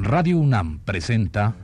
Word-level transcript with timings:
Radio 0.00 0.38
UNAM 0.38 0.78
presenta 0.84 1.56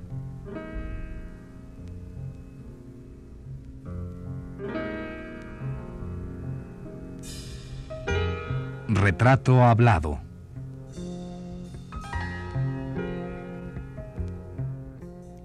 Retrato 8.89 9.63
Hablado. 9.63 10.19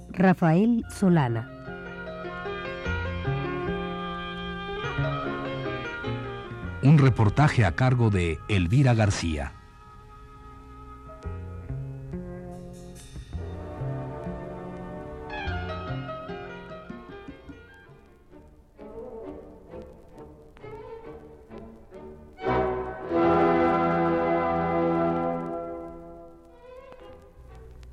Rafael 0.10 0.84
Solana. 0.90 1.48
Un 6.82 6.98
reportaje 6.98 7.66
a 7.66 7.74
cargo 7.74 8.10
de 8.10 8.40
Elvira 8.50 8.96
García. 8.96 9.59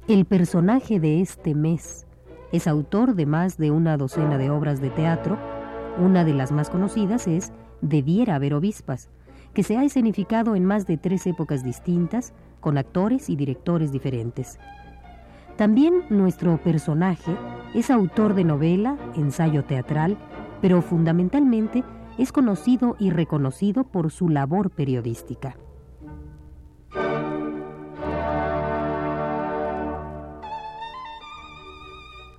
El 0.09 0.25
personaje 0.25 1.01
de 1.01 1.21
este 1.21 1.57
mes 1.57 2.07
es 2.53 2.69
autor 2.69 3.17
de 3.17 3.27
más 3.27 3.59
de 3.59 3.73
una 3.73 3.97
docena 3.97 4.39
de 4.39 4.51
obras 4.51 4.81
de 4.81 4.89
teatro. 4.91 5.37
Una 5.99 6.25
de 6.25 6.33
las 6.33 6.53
más 6.53 6.71
conocidas 6.71 7.27
es 7.27 7.53
Debiera 7.81 8.37
haber 8.37 8.55
obispas, 8.55 9.11
que 9.53 9.65
se 9.65 9.77
ha 9.77 9.83
escenificado 9.83 10.55
en 10.55 10.65
más 10.65 10.87
de 10.87 10.97
tres 10.97 11.27
épocas 11.27 11.65
distintas, 11.65 12.35
con 12.61 12.79
actores 12.79 13.29
y 13.29 13.35
directores 13.35 13.91
diferentes. 13.91 14.61
También 15.57 16.05
nuestro 16.09 16.57
personaje 16.63 17.37
es 17.75 17.91
autor 17.91 18.35
de 18.35 18.45
novela, 18.45 18.97
ensayo 19.17 19.65
teatral, 19.65 20.17
pero 20.63 20.83
fundamentalmente 20.83 21.83
es 22.17 22.31
conocido 22.31 22.95
y 23.01 23.11
reconocido 23.11 23.83
por 23.83 24.13
su 24.13 24.29
labor 24.29 24.71
periodística. 24.71 25.57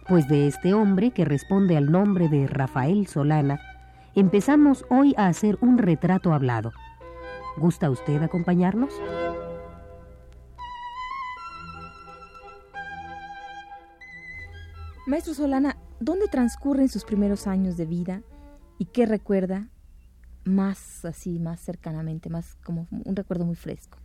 Pues 0.07 0.29
de 0.29 0.47
este 0.47 0.73
hombre 0.73 1.11
que 1.11 1.25
responde 1.25 1.75
al 1.75 1.91
nombre 1.91 2.29
de 2.29 2.47
Rafael 2.47 3.07
Solana, 3.07 3.59
empezamos 4.15 4.85
hoy 4.89 5.13
a 5.17 5.27
hacer 5.27 5.57
un 5.59 5.77
retrato 5.77 6.31
hablado. 6.31 6.71
¿Gusta 7.57 7.89
usted 7.89 8.23
acompañarnos? 8.23 8.93
Maestro 15.07 15.33
Solana, 15.33 15.75
¿dónde 15.99 16.29
transcurren 16.29 16.87
sus 16.87 17.03
primeros 17.03 17.45
años 17.45 17.75
de 17.75 17.85
vida 17.85 18.21
y 18.77 18.85
qué 18.85 19.05
recuerda 19.05 19.67
más 20.45 21.03
así, 21.03 21.37
más 21.37 21.59
cercanamente, 21.59 22.29
más 22.29 22.55
como 22.63 22.87
un 22.91 23.13
recuerdo 23.13 23.45
muy 23.45 23.55
fresco? 23.55 23.97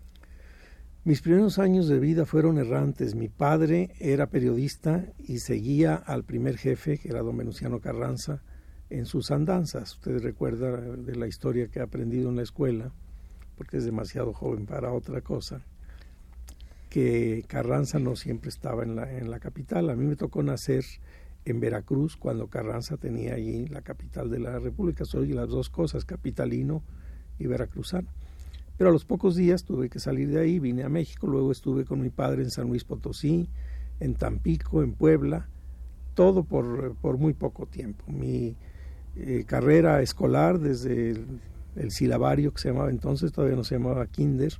Mis 1.04 1.20
primeros 1.20 1.58
años 1.58 1.88
de 1.88 1.98
vida 1.98 2.26
fueron 2.26 2.58
errantes. 2.58 3.16
Mi 3.16 3.28
padre 3.28 3.90
era 3.98 4.28
periodista 4.28 5.04
y 5.18 5.38
seguía 5.38 5.96
al 5.96 6.22
primer 6.22 6.56
jefe, 6.56 6.96
que 6.98 7.08
era 7.08 7.22
don 7.22 7.36
Venustiano 7.36 7.80
Carranza, 7.80 8.40
en 8.88 9.06
sus 9.06 9.32
andanzas. 9.32 9.94
Ustedes 9.94 10.22
recuerdan 10.22 11.04
de 11.04 11.16
la 11.16 11.26
historia 11.26 11.66
que 11.66 11.80
ha 11.80 11.84
aprendido 11.84 12.28
en 12.28 12.36
la 12.36 12.42
escuela, 12.42 12.92
porque 13.56 13.78
es 13.78 13.84
demasiado 13.84 14.32
joven 14.32 14.64
para 14.64 14.92
otra 14.92 15.22
cosa, 15.22 15.62
que 16.88 17.44
Carranza 17.48 17.98
no 17.98 18.14
siempre 18.14 18.50
estaba 18.50 18.84
en 18.84 18.94
la, 18.94 19.12
en 19.12 19.28
la 19.28 19.40
capital. 19.40 19.90
A 19.90 19.96
mí 19.96 20.06
me 20.06 20.14
tocó 20.14 20.44
nacer 20.44 20.84
en 21.44 21.58
Veracruz 21.58 22.16
cuando 22.16 22.46
Carranza 22.46 22.96
tenía 22.96 23.34
allí 23.34 23.66
la 23.66 23.82
capital 23.82 24.30
de 24.30 24.38
la 24.38 24.60
República. 24.60 25.04
Soy 25.04 25.32
las 25.32 25.48
dos 25.48 25.68
cosas, 25.68 26.04
capitalino 26.04 26.84
y 27.40 27.48
veracruzano. 27.48 28.08
Pero 28.76 28.90
a 28.90 28.92
los 28.92 29.04
pocos 29.04 29.36
días 29.36 29.64
tuve 29.64 29.88
que 29.88 30.00
salir 30.00 30.28
de 30.28 30.40
ahí, 30.40 30.58
vine 30.58 30.82
a 30.82 30.88
México, 30.88 31.26
luego 31.26 31.52
estuve 31.52 31.84
con 31.84 32.00
mi 32.00 32.10
padre 32.10 32.42
en 32.42 32.50
San 32.50 32.68
Luis 32.68 32.84
Potosí, 32.84 33.48
en 34.00 34.14
Tampico, 34.14 34.82
en 34.82 34.92
Puebla, 34.94 35.48
todo 36.14 36.44
por, 36.44 36.94
por 36.96 37.18
muy 37.18 37.34
poco 37.34 37.66
tiempo. 37.66 38.04
Mi 38.08 38.56
eh, 39.16 39.44
carrera 39.46 40.02
escolar 40.02 40.58
desde 40.58 41.10
el, 41.10 41.40
el, 41.76 41.90
silabario 41.90 42.52
que 42.52 42.60
se 42.60 42.68
llamaba 42.68 42.90
entonces, 42.90 43.32
todavía 43.32 43.56
no 43.56 43.64
se 43.64 43.76
llamaba 43.76 44.06
Kinder, 44.06 44.54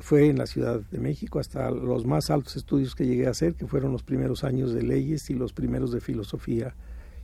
fue 0.00 0.28
en 0.28 0.38
la 0.38 0.46
Ciudad 0.46 0.80
de 0.80 0.98
México 0.98 1.38
hasta 1.38 1.70
los 1.70 2.06
más 2.06 2.30
altos 2.30 2.56
estudios 2.56 2.94
que 2.94 3.06
llegué 3.06 3.26
a 3.26 3.30
hacer, 3.30 3.54
que 3.54 3.66
fueron 3.66 3.92
los 3.92 4.02
primeros 4.02 4.44
años 4.44 4.72
de 4.72 4.82
leyes 4.82 5.28
y 5.30 5.34
los 5.34 5.52
primeros 5.52 5.92
de 5.92 6.00
filosofía 6.00 6.74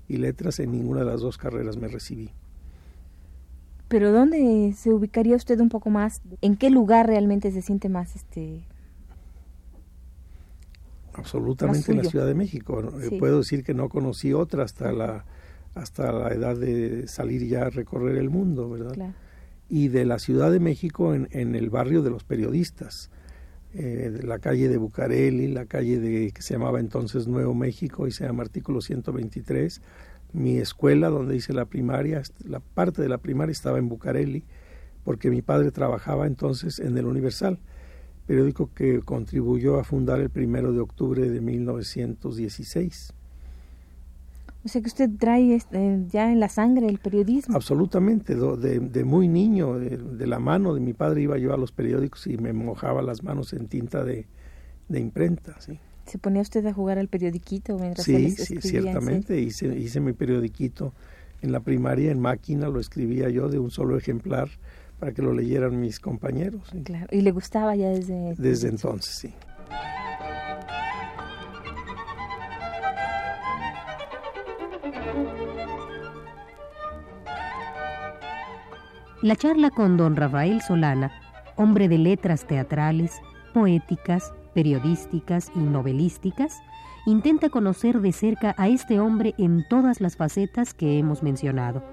y 0.09 0.19
letras. 0.19 0.61
En 0.61 0.73
ninguna 0.73 1.01
de 1.01 1.07
las 1.07 1.21
dos 1.21 1.39
carreras 1.39 1.79
me 1.79 1.89
recibí. 1.89 2.33
Pero 3.89 4.13
¿dónde 4.13 4.75
se 4.77 4.93
ubicaría 4.93 5.37
usted 5.37 5.61
un 5.61 5.69
poco 5.69 5.91
más? 5.91 6.21
¿En 6.41 6.57
qué 6.57 6.71
lugar 6.71 7.07
realmente 7.07 7.53
se 7.53 7.63
siente 7.63 7.89
más 7.89 8.17
este 8.17 8.65
absolutamente 11.15 11.93
en 11.93 11.99
la 11.99 12.05
Ciudad 12.05 12.27
de 12.27 12.35
México. 12.35 12.93
Sí. 13.01 13.17
Puedo 13.19 13.39
decir 13.39 13.65
que 13.65 13.75
no 13.75 13.89
conocí 13.89 14.33
otra 14.33 14.65
hasta 14.65 14.93
la 14.93 15.25
hasta 15.75 16.11
la 16.11 16.29
edad 16.29 16.57
de 16.57 17.07
salir 17.07 17.47
ya 17.47 17.67
a 17.67 17.71
recorrer 17.71 18.17
el 18.17 18.31
mundo, 18.31 18.71
¿verdad? 18.71 18.95
Claro. 18.95 19.15
Y 19.69 19.89
de 19.89 20.07
la 20.07 20.19
Ciudad 20.19 20.51
de 20.51 20.59
México 20.59 21.13
en, 21.15 21.29
en 21.33 21.55
el 21.55 21.69
barrio 21.69 22.03
de 22.03 22.09
los 22.09 22.25
periodistas, 22.25 23.11
eh, 23.75 24.11
de 24.11 24.23
la 24.23 24.39
calle 24.39 24.71
de 24.71 24.79
Bucareli, 24.79 25.49
la 25.49 25.67
calle 25.67 26.01
de 26.01 26.31
que 26.31 26.41
se 26.41 26.55
llamaba 26.55 26.81
entonces 26.81 27.29
Nuevo 27.29 27.55
México 27.55 28.07
y 28.07 28.11
se 28.11 28.25
llama 28.25 28.43
Artículo 28.43 28.81
123, 28.81 29.83
mi 30.33 30.59
escuela 30.59 31.09
donde 31.09 31.37
hice 31.37 31.53
la 31.53 31.65
primaria, 31.65 32.23
la 32.45 32.61
parte 32.61 33.03
de 33.03 33.09
la 33.09 33.19
primaria 33.19 33.53
estaba 33.53 33.79
en 33.79 33.89
Bucareli, 33.89 34.45
porque 35.05 35.31
mi 35.31 35.43
padre 35.43 35.71
trabajaba 35.71 36.27
entonces 36.27 36.79
en 36.79 36.99
el 36.99 37.07
Universal, 37.07 37.59
periódico 38.27 38.71
que 38.75 39.01
contribuyó 39.01 39.79
a 39.79 39.85
fundar 39.85 40.21
el 40.21 40.31
primero 40.31 40.73
de 40.73 40.81
octubre 40.81 41.31
de 41.31 41.41
1916. 41.41 43.13
O 44.65 44.69
sea 44.69 44.81
que 44.81 44.89
usted 44.89 45.09
trae 45.17 45.55
este, 45.55 46.05
ya 46.09 46.33
en 46.33 46.41
la 46.41 46.49
sangre 46.49 46.89
el 46.89 46.99
periodismo. 46.99 47.55
Absolutamente, 47.55 48.35
de, 48.35 48.81
de 48.81 49.05
muy 49.05 49.29
niño, 49.29 49.79
de, 49.79 49.97
de, 49.97 50.27
la 50.27 50.41
mano 50.41 50.75
de 50.75 50.81
mi 50.81 50.93
padre 50.93 51.23
iba 51.23 51.39
yo 51.39 51.55
a 51.55 51.57
los 51.57 51.71
periódicos 51.71 52.27
y 52.27 52.37
me 52.37 52.53
mojaba 52.53 53.01
las 53.01 53.23
manos 53.23 53.53
en 53.53 53.69
tinta 53.69 54.03
de, 54.03 54.27
de 54.89 54.99
imprenta, 54.99 55.61
sí. 55.61 55.79
¿Se 56.07 56.19
ponía 56.19 56.41
usted 56.43 56.65
a 56.67 56.73
jugar 56.73 56.99
al 56.99 57.09
periodiquito 57.09 57.79
mientras 57.79 58.07
Sí, 58.07 58.31
sí, 58.31 58.59
ciertamente. 58.61 59.41
Hice, 59.41 59.77
hice 59.77 60.01
mi 60.01 60.13
periodiquito 60.13 60.93
en 61.43 61.53
la 61.53 61.61
primaria, 61.61 62.11
en 62.11 62.21
máquina, 62.21 62.69
lo 62.69 62.81
escribía 62.81 63.29
yo 63.29 63.49
de 63.49 63.59
un 63.59 63.71
solo 63.71 63.97
ejemplar 63.97 64.49
para 64.99 65.13
que 65.13 65.23
lo 65.23 65.33
leyeran 65.33 65.81
mis 65.81 66.01
compañeros. 66.01 66.63
¿sí? 66.71 66.83
Claro. 66.83 67.07
¿Y 67.11 67.21
le 67.21 67.31
gustaba 67.33 67.75
ya 67.77 67.89
desde...? 67.91 68.35
Desde 68.39 68.69
entonces, 68.69 69.15
sí. 69.15 69.35
La 79.23 79.35
charla 79.35 79.71
con 79.71 79.97
don 79.97 80.15
Rafael 80.15 80.61
Solana, 80.63 81.11
hombre 81.57 81.89
de 81.89 81.99
letras 81.99 82.47
teatrales, 82.47 83.13
poéticas, 83.53 84.33
periodísticas 84.57 85.53
y 85.55 85.59
novelísticas, 85.59 86.63
intenta 87.05 87.51
conocer 87.51 88.01
de 88.01 88.11
cerca 88.11 88.55
a 88.57 88.69
este 88.69 88.99
hombre 89.01 89.35
en 89.37 89.69
todas 89.69 90.01
las 90.01 90.17
facetas 90.17 90.73
que 90.73 90.99
hemos 90.99 91.23
mencionado, 91.23 91.85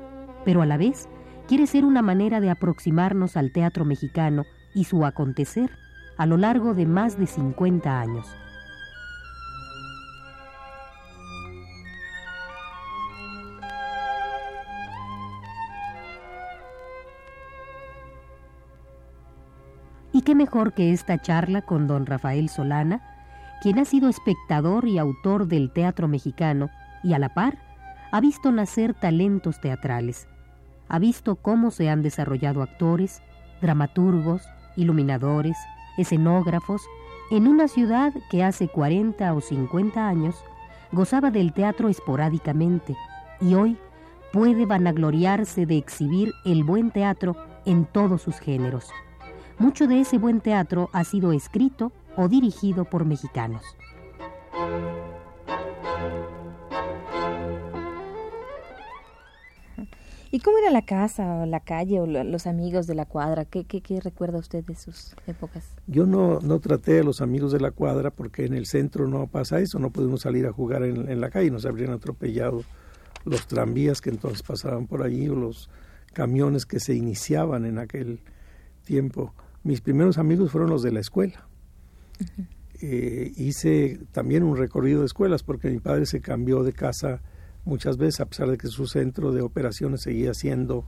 pero 0.46 0.62
a 0.62 0.66
la 0.66 0.78
vez 0.78 1.10
quiere 1.46 1.68
ser 1.68 1.84
una 1.84 2.02
manera 2.02 2.40
de 2.40 2.50
aproximarnos 2.50 3.36
al 3.36 3.52
teatro 3.52 3.84
mexicano 3.84 4.46
y 4.74 4.86
su 4.86 5.06
acontecer 5.06 5.72
a 6.18 6.26
lo 6.26 6.38
largo 6.38 6.74
de 6.74 6.86
más 6.86 7.20
de 7.20 7.28
50 7.28 8.00
años. 8.00 8.34
Qué 20.24 20.36
mejor 20.36 20.74
que 20.74 20.92
esta 20.92 21.18
charla 21.18 21.62
con 21.62 21.88
don 21.88 22.06
Rafael 22.06 22.50
Solana, 22.50 23.02
quien 23.62 23.80
ha 23.80 23.86
sido 23.86 24.10
espectador 24.10 24.88
y 24.88 24.98
autor 24.98 25.48
del 25.48 25.72
teatro 25.72 26.08
mexicano 26.08 26.70
y 27.04 27.14
a 27.14 27.20
la 27.20 27.34
par 27.34 27.58
ha 28.12 28.22
visto 28.22 28.52
nacer 28.52 28.94
talentos 28.94 29.60
teatrales, 29.60 30.28
ha 30.88 31.00
visto 31.00 31.36
cómo 31.36 31.72
se 31.72 31.90
han 31.90 32.02
desarrollado 32.02 32.62
actores, 32.62 33.22
dramaturgos, 33.62 34.44
iluminadores, 34.76 35.58
escenógrafos, 35.98 36.84
en 37.32 37.48
una 37.48 37.68
ciudad 37.68 38.14
que 38.30 38.44
hace 38.44 38.68
40 38.68 39.34
o 39.34 39.42
50 39.42 40.08
años 40.08 40.36
gozaba 40.92 41.32
del 41.32 41.54
teatro 41.54 41.90
esporádicamente 41.90 42.96
y 43.42 43.56
hoy 43.56 43.78
puede 44.32 44.66
vanagloriarse 44.66 45.66
de 45.66 45.78
exhibir 45.78 46.32
el 46.46 46.64
buen 46.64 46.92
teatro 46.92 47.36
en 47.66 47.86
todos 47.86 48.22
sus 48.22 48.40
géneros. 48.40 48.90
Mucho 49.60 49.88
de 49.88 50.02
ese 50.02 50.18
buen 50.18 50.42
teatro 50.42 50.90
ha 50.94 51.04
sido 51.04 51.32
escrito 51.32 51.92
o 52.16 52.28
dirigido 52.28 52.86
por 52.86 53.06
mexicanos. 53.06 53.64
¿Y 60.34 60.40
cómo 60.40 60.58
era 60.58 60.72
la 60.72 60.82
casa, 60.82 61.44
o 61.44 61.46
la 61.46 61.60
calle, 61.60 62.00
o 62.00 62.08
los 62.08 62.48
amigos 62.48 62.88
de 62.88 62.96
la 62.96 63.06
cuadra? 63.06 63.46
¿Qué, 63.46 63.66
qué, 63.66 64.02
recuerda 64.02 64.40
usted 64.40 64.66
de 64.66 64.74
sus 64.74 65.16
épocas? 65.28 65.64
Yo 65.86 66.08
no, 66.08 66.40
no 66.40 66.60
traté 66.60 67.02
a 67.02 67.04
los 67.04 67.22
amigos 67.22 67.52
de 67.52 67.60
la 67.60 67.70
cuadra 67.70 68.10
porque 68.10 68.46
en 68.46 68.56
el 68.56 68.66
centro 68.66 69.08
no 69.08 69.28
pasa 69.28 69.60
eso, 69.60 69.78
no 69.78 69.92
podemos 69.92 70.22
salir 70.22 70.48
a 70.48 70.52
jugar 70.52 70.86
en, 70.86 71.08
en 71.08 71.22
la 71.22 71.30
calle, 71.30 71.52
nos 71.52 71.68
habrían 71.68 71.92
atropellado 71.92 72.64
los 73.26 73.46
tranvías 73.46 74.02
que 74.02 74.10
entonces 74.10 74.42
pasaban 74.42 74.88
por 74.88 75.04
allí 75.04 75.30
o 75.30 75.36
los 75.36 75.70
camiones 76.14 76.66
que 76.66 76.80
se 76.80 76.96
iniciaban 76.96 77.66
en 77.66 77.78
aquel 77.78 78.20
tiempo. 78.86 79.36
Mis 79.64 79.80
primeros 79.80 80.18
amigos 80.18 80.52
fueron 80.52 80.70
los 80.70 80.84
de 80.84 80.92
la 80.92 81.00
escuela. 81.00 81.48
Eh, 82.82 83.32
hice 83.38 83.98
también 84.12 84.44
un 84.44 84.58
recorrido 84.58 85.00
de 85.00 85.06
escuelas 85.06 85.42
porque 85.42 85.70
mi 85.70 85.80
padre 85.80 86.06
se 86.06 86.20
cambió 86.20 86.64
de 86.64 86.74
casa 86.74 87.22
muchas 87.64 87.96
veces, 87.96 88.20
a 88.20 88.26
pesar 88.26 88.50
de 88.50 88.58
que 88.58 88.68
su 88.68 88.88
centro 88.88 89.32
de 89.32 89.42
operaciones 89.42 90.02
seguía 90.02 90.34
siendo 90.34 90.86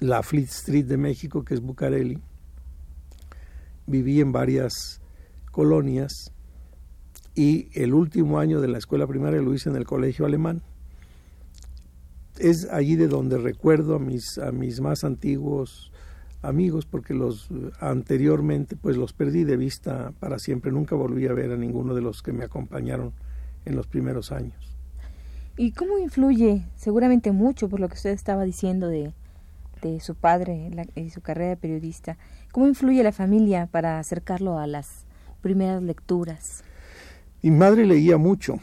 la 0.00 0.24
Fleet 0.24 0.48
Street 0.48 0.86
de 0.86 0.96
México, 0.96 1.44
que 1.44 1.54
es 1.54 1.60
Bucareli. 1.60 2.18
Viví 3.86 4.20
en 4.20 4.32
varias 4.32 5.00
colonias 5.52 6.32
y 7.36 7.68
el 7.80 7.94
último 7.94 8.40
año 8.40 8.60
de 8.60 8.66
la 8.66 8.78
escuela 8.78 9.06
primaria 9.06 9.40
lo 9.40 9.54
hice 9.54 9.68
en 9.68 9.76
el 9.76 9.84
colegio 9.84 10.26
alemán. 10.26 10.62
Es 12.38 12.68
allí 12.68 12.96
de 12.96 13.06
donde 13.06 13.38
recuerdo 13.38 13.94
a 13.94 13.98
mis, 14.00 14.38
a 14.38 14.50
mis 14.50 14.80
más 14.80 15.04
antiguos 15.04 15.92
amigos, 16.42 16.86
porque 16.86 17.14
los 17.14 17.48
anteriormente 17.80 18.76
pues 18.76 18.96
los 18.96 19.12
perdí 19.12 19.44
de 19.44 19.56
vista 19.56 20.12
para 20.20 20.38
siempre. 20.38 20.72
Nunca 20.72 20.94
volví 20.94 21.26
a 21.26 21.32
ver 21.32 21.52
a 21.52 21.56
ninguno 21.56 21.94
de 21.94 22.02
los 22.02 22.22
que 22.22 22.32
me 22.32 22.44
acompañaron 22.44 23.12
en 23.64 23.76
los 23.76 23.86
primeros 23.86 24.32
años. 24.32 24.76
¿Y 25.56 25.72
cómo 25.72 25.98
influye, 25.98 26.64
seguramente 26.76 27.32
mucho 27.32 27.68
por 27.68 27.80
lo 27.80 27.88
que 27.88 27.94
usted 27.94 28.10
estaba 28.10 28.44
diciendo 28.44 28.88
de, 28.88 29.12
de 29.82 30.00
su 30.00 30.14
padre 30.14 30.70
y 30.94 31.10
su 31.10 31.20
carrera 31.20 31.50
de 31.50 31.56
periodista, 31.56 32.16
cómo 32.52 32.66
influye 32.66 33.02
la 33.02 33.12
familia 33.12 33.66
para 33.66 33.98
acercarlo 33.98 34.58
a 34.58 34.66
las 34.66 35.04
primeras 35.42 35.82
lecturas? 35.82 36.64
Mi 37.42 37.50
madre 37.50 37.86
leía 37.86 38.16
mucho, 38.16 38.58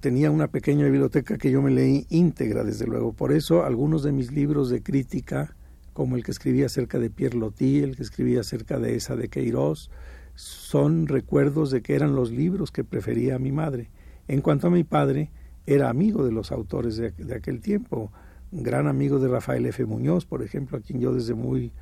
tenía 0.00 0.30
una 0.30 0.48
pequeña 0.48 0.84
biblioteca 0.84 1.38
que 1.38 1.50
yo 1.50 1.62
me 1.62 1.70
leí 1.70 2.06
íntegra, 2.10 2.64
desde 2.64 2.86
luego. 2.86 3.12
Por 3.12 3.32
eso 3.32 3.64
algunos 3.64 4.02
de 4.02 4.12
mis 4.12 4.32
libros 4.32 4.70
de 4.70 4.82
crítica, 4.82 5.54
como 5.92 6.16
el 6.16 6.24
que 6.24 6.30
escribía 6.30 6.66
acerca 6.66 6.98
de 6.98 7.10
Pierre 7.10 7.38
Loti, 7.38 7.80
el 7.80 7.96
que 7.96 8.02
escribía 8.02 8.40
acerca 8.40 8.78
de 8.78 8.94
esa 8.94 9.16
de 9.16 9.28
Queiroz, 9.28 9.90
son 10.34 11.06
recuerdos 11.06 11.70
de 11.70 11.82
que 11.82 11.94
eran 11.94 12.14
los 12.14 12.30
libros 12.30 12.70
que 12.70 12.84
prefería 12.84 13.38
mi 13.38 13.52
madre. 13.52 13.90
En 14.28 14.40
cuanto 14.40 14.68
a 14.68 14.70
mi 14.70 14.84
padre, 14.84 15.30
era 15.66 15.88
amigo 15.90 16.24
de 16.24 16.32
los 16.32 16.52
autores 16.52 16.96
de, 16.96 17.34
aquel 17.34 17.60
tiempo, 17.60 18.10
gran 18.50 18.86
amigo 18.86 19.18
de 19.18 19.28
Rafael 19.28 19.66
F. 19.66 19.84
Muñoz, 19.84 20.24
por 20.24 20.42
ejemplo, 20.42 20.78
a 20.78 20.80
quien 20.80 21.00
yo 21.00 21.12
desde 21.12 21.34
muy, 21.34 21.72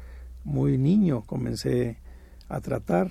muy 0.45 0.79
niño 0.79 1.23
comencé 1.23 1.99
a 2.49 2.61
tratar, 2.61 3.11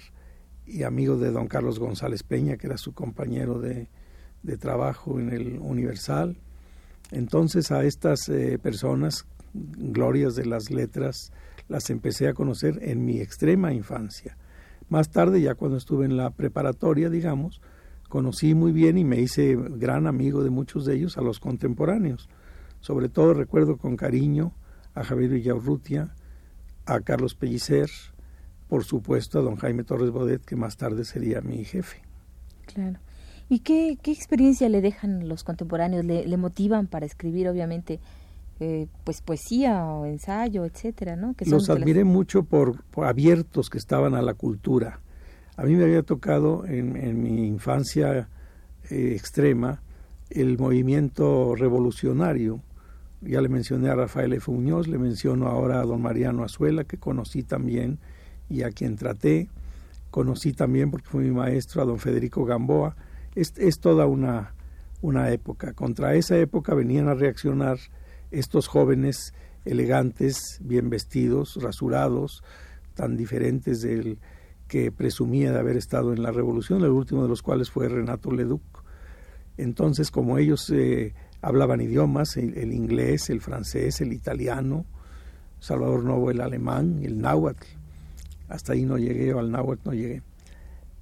y 0.66 0.84
amigo 0.84 1.18
de 1.18 1.32
don 1.32 1.48
Carlos 1.48 1.80
González 1.80 2.22
Peña, 2.22 2.58
que 2.58 2.68
era 2.68 2.78
su 2.78 2.94
compañero 2.94 3.60
de, 3.60 3.88
de 4.44 4.58
trabajo 4.58 5.20
en 5.20 5.32
el 5.32 5.60
Universal. 5.60 6.38
Entonces 7.12 7.72
a 7.72 7.84
estas 7.84 8.30
eh, 8.30 8.60
personas, 8.62 9.26
glorias 9.54 10.36
de 10.36 10.46
las 10.46 10.72
letras, 10.72 11.32
las 11.68 11.90
empecé 11.90 12.28
a 12.28 12.34
conocer 12.34 12.80
en 12.82 13.06
mi 13.06 13.20
extrema 13.20 13.74
infancia. 13.74 14.38
Más 14.90 15.10
tarde, 15.10 15.42
ya 15.42 15.56
cuando 15.56 15.78
estuve 15.78 16.06
en 16.06 16.18
la 16.18 16.32
preparatoria, 16.32 17.10
digamos, 17.10 17.62
conocí 18.08 18.56
muy 18.56 18.72
bien 18.72 18.98
y 18.98 19.04
me 19.04 19.20
hice 19.22 19.56
gran 19.56 20.08
amigo 20.08 20.44
de 20.44 20.50
muchos 20.50 20.86
de 20.86 20.96
ellos, 20.96 21.18
a 21.18 21.22
los 21.22 21.40
contemporáneos. 21.40 22.28
Sobre 22.80 23.10
todo 23.10 23.34
recuerdo 23.34 23.78
con 23.78 23.96
cariño 23.96 24.54
a 24.96 25.04
Javier 25.04 25.30
Villaurrutia, 25.30 26.16
a 26.86 27.02
Carlos 27.02 27.36
Pellicer, 27.36 27.90
por 28.68 28.84
supuesto 28.84 29.40
a 29.40 29.42
don 29.42 29.58
Jaime 29.58 29.84
Torres 29.84 30.12
Bodet, 30.12 30.44
que 30.44 30.56
más 30.56 30.78
tarde 30.78 31.06
sería 31.06 31.42
mi 31.42 31.64
jefe. 31.64 32.02
Claro. 32.66 33.00
¿Y 33.50 33.60
qué, 33.60 33.98
qué 34.02 34.12
experiencia 34.12 34.70
le 34.70 34.80
dejan 34.80 35.28
los 35.28 35.44
contemporáneos? 35.44 36.06
¿Le, 36.06 36.38
motivan 36.38 36.86
para 36.86 37.08
escribir, 37.08 37.50
obviamente, 37.50 38.00
eh, 38.60 38.88
pues 39.04 39.22
poesía 39.22 39.86
o 39.86 40.06
ensayo, 40.06 40.66
etcétera, 40.66 41.16
¿no? 41.16 41.34
Que 41.34 41.46
los 41.46 41.70
admiré 41.70 42.04
mucho 42.04 42.44
por, 42.44 42.84
por 42.86 43.06
abiertos 43.06 43.70
que 43.70 43.78
estaban 43.78 44.16
a 44.16 44.22
la 44.22 44.34
cultura 44.34 45.00
a 45.60 45.64
mí 45.64 45.76
me 45.76 45.84
había 45.84 46.04
tocado 46.04 46.66
en, 46.66 47.22
mi 47.22 47.46
infancia 47.46 48.30
eh, 48.90 49.12
extrema 49.14 49.82
el 50.30 50.58
movimiento 50.58 51.54
revolucionario. 51.54 52.62
Ya 53.20 53.42
le 53.42 53.50
mencioné 53.50 53.90
a 53.90 53.96
Rafael 53.96 54.32
F. 54.32 54.50
Muñoz, 54.50 54.88
le 54.88 54.98
menciono 54.98 55.48
ahora 55.48 55.82
a 55.82 55.86
don 55.86 56.02
Mariano 56.02 56.46
Azuela, 56.46 56.86
que 56.86 56.98
conocí 56.98 57.44
también 57.44 58.00
y 58.50 58.62
a 58.62 58.72
quien 58.72 58.96
traté. 58.96 59.50
Conocí 60.12 60.54
también, 60.54 60.92
porque 60.92 61.10
fue 61.10 61.24
mi 61.24 61.32
maestro, 61.32 61.82
a 61.82 61.86
don 61.86 62.00
Federico 62.00 62.46
Gamboa. 62.46 62.96
Es, 63.36 63.52
es 63.58 63.82
toda 63.82 64.06
una, 64.06 64.54
una 65.02 65.30
época. 65.30 65.74
Contra 65.74 66.16
esa 66.16 66.38
época 66.38 66.74
venían 66.74 67.10
a 67.10 67.16
reaccionar 67.16 67.80
estos 68.32 68.68
jóvenes 68.68 69.34
elegantes, 69.66 70.60
bien 70.62 70.90
vestidos, 70.90 71.58
rasurados, 71.62 72.44
tan 72.96 73.18
diferentes 73.18 73.82
del, 73.82 74.20
que 74.70 74.92
presumía 74.92 75.52
de 75.52 75.60
haber 75.60 75.76
estado 75.76 76.14
en 76.14 76.22
la 76.22 76.32
revolución, 76.32 76.84
el 76.84 76.92
último 76.92 77.24
de 77.24 77.30
los 77.30 77.42
cuales 77.42 77.70
fue 77.72 77.90
Renato 77.90 78.32
Leduc. 78.32 78.62
Entonces, 79.58 80.12
como 80.12 80.38
ellos 80.38 80.70
eh, 80.70 81.14
hablaban 81.42 81.82
idiomas, 81.82 82.38
el, 82.38 82.72
inglés, 82.72 83.30
el 83.30 83.42
francés, 83.42 84.00
el 84.00 84.14
italiano, 84.14 84.86
Salvador 85.60 86.04
Novo 86.04 86.32
el 86.32 86.40
alemán, 86.40 87.02
el 87.04 87.20
náhuatl, 87.20 87.66
hasta 88.48 88.74
ahí 88.74 88.86
no 88.86 88.98
llegué, 88.98 89.34
o 89.34 89.40
al 89.40 89.52
náhuatl 89.52 89.82
no 89.86 89.94
llegué, 89.94 90.22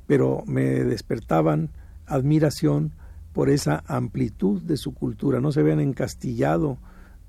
pero 0.08 0.44
me 0.48 0.64
despertaban 0.64 1.70
admiración 2.06 2.94
por 3.34 3.50
esa 3.50 3.84
amplitud 3.86 4.62
de 4.62 4.78
su 4.78 4.94
cultura, 4.94 5.40
no 5.42 5.52
se 5.52 5.60
habían 5.60 5.82
encastillado 5.82 6.80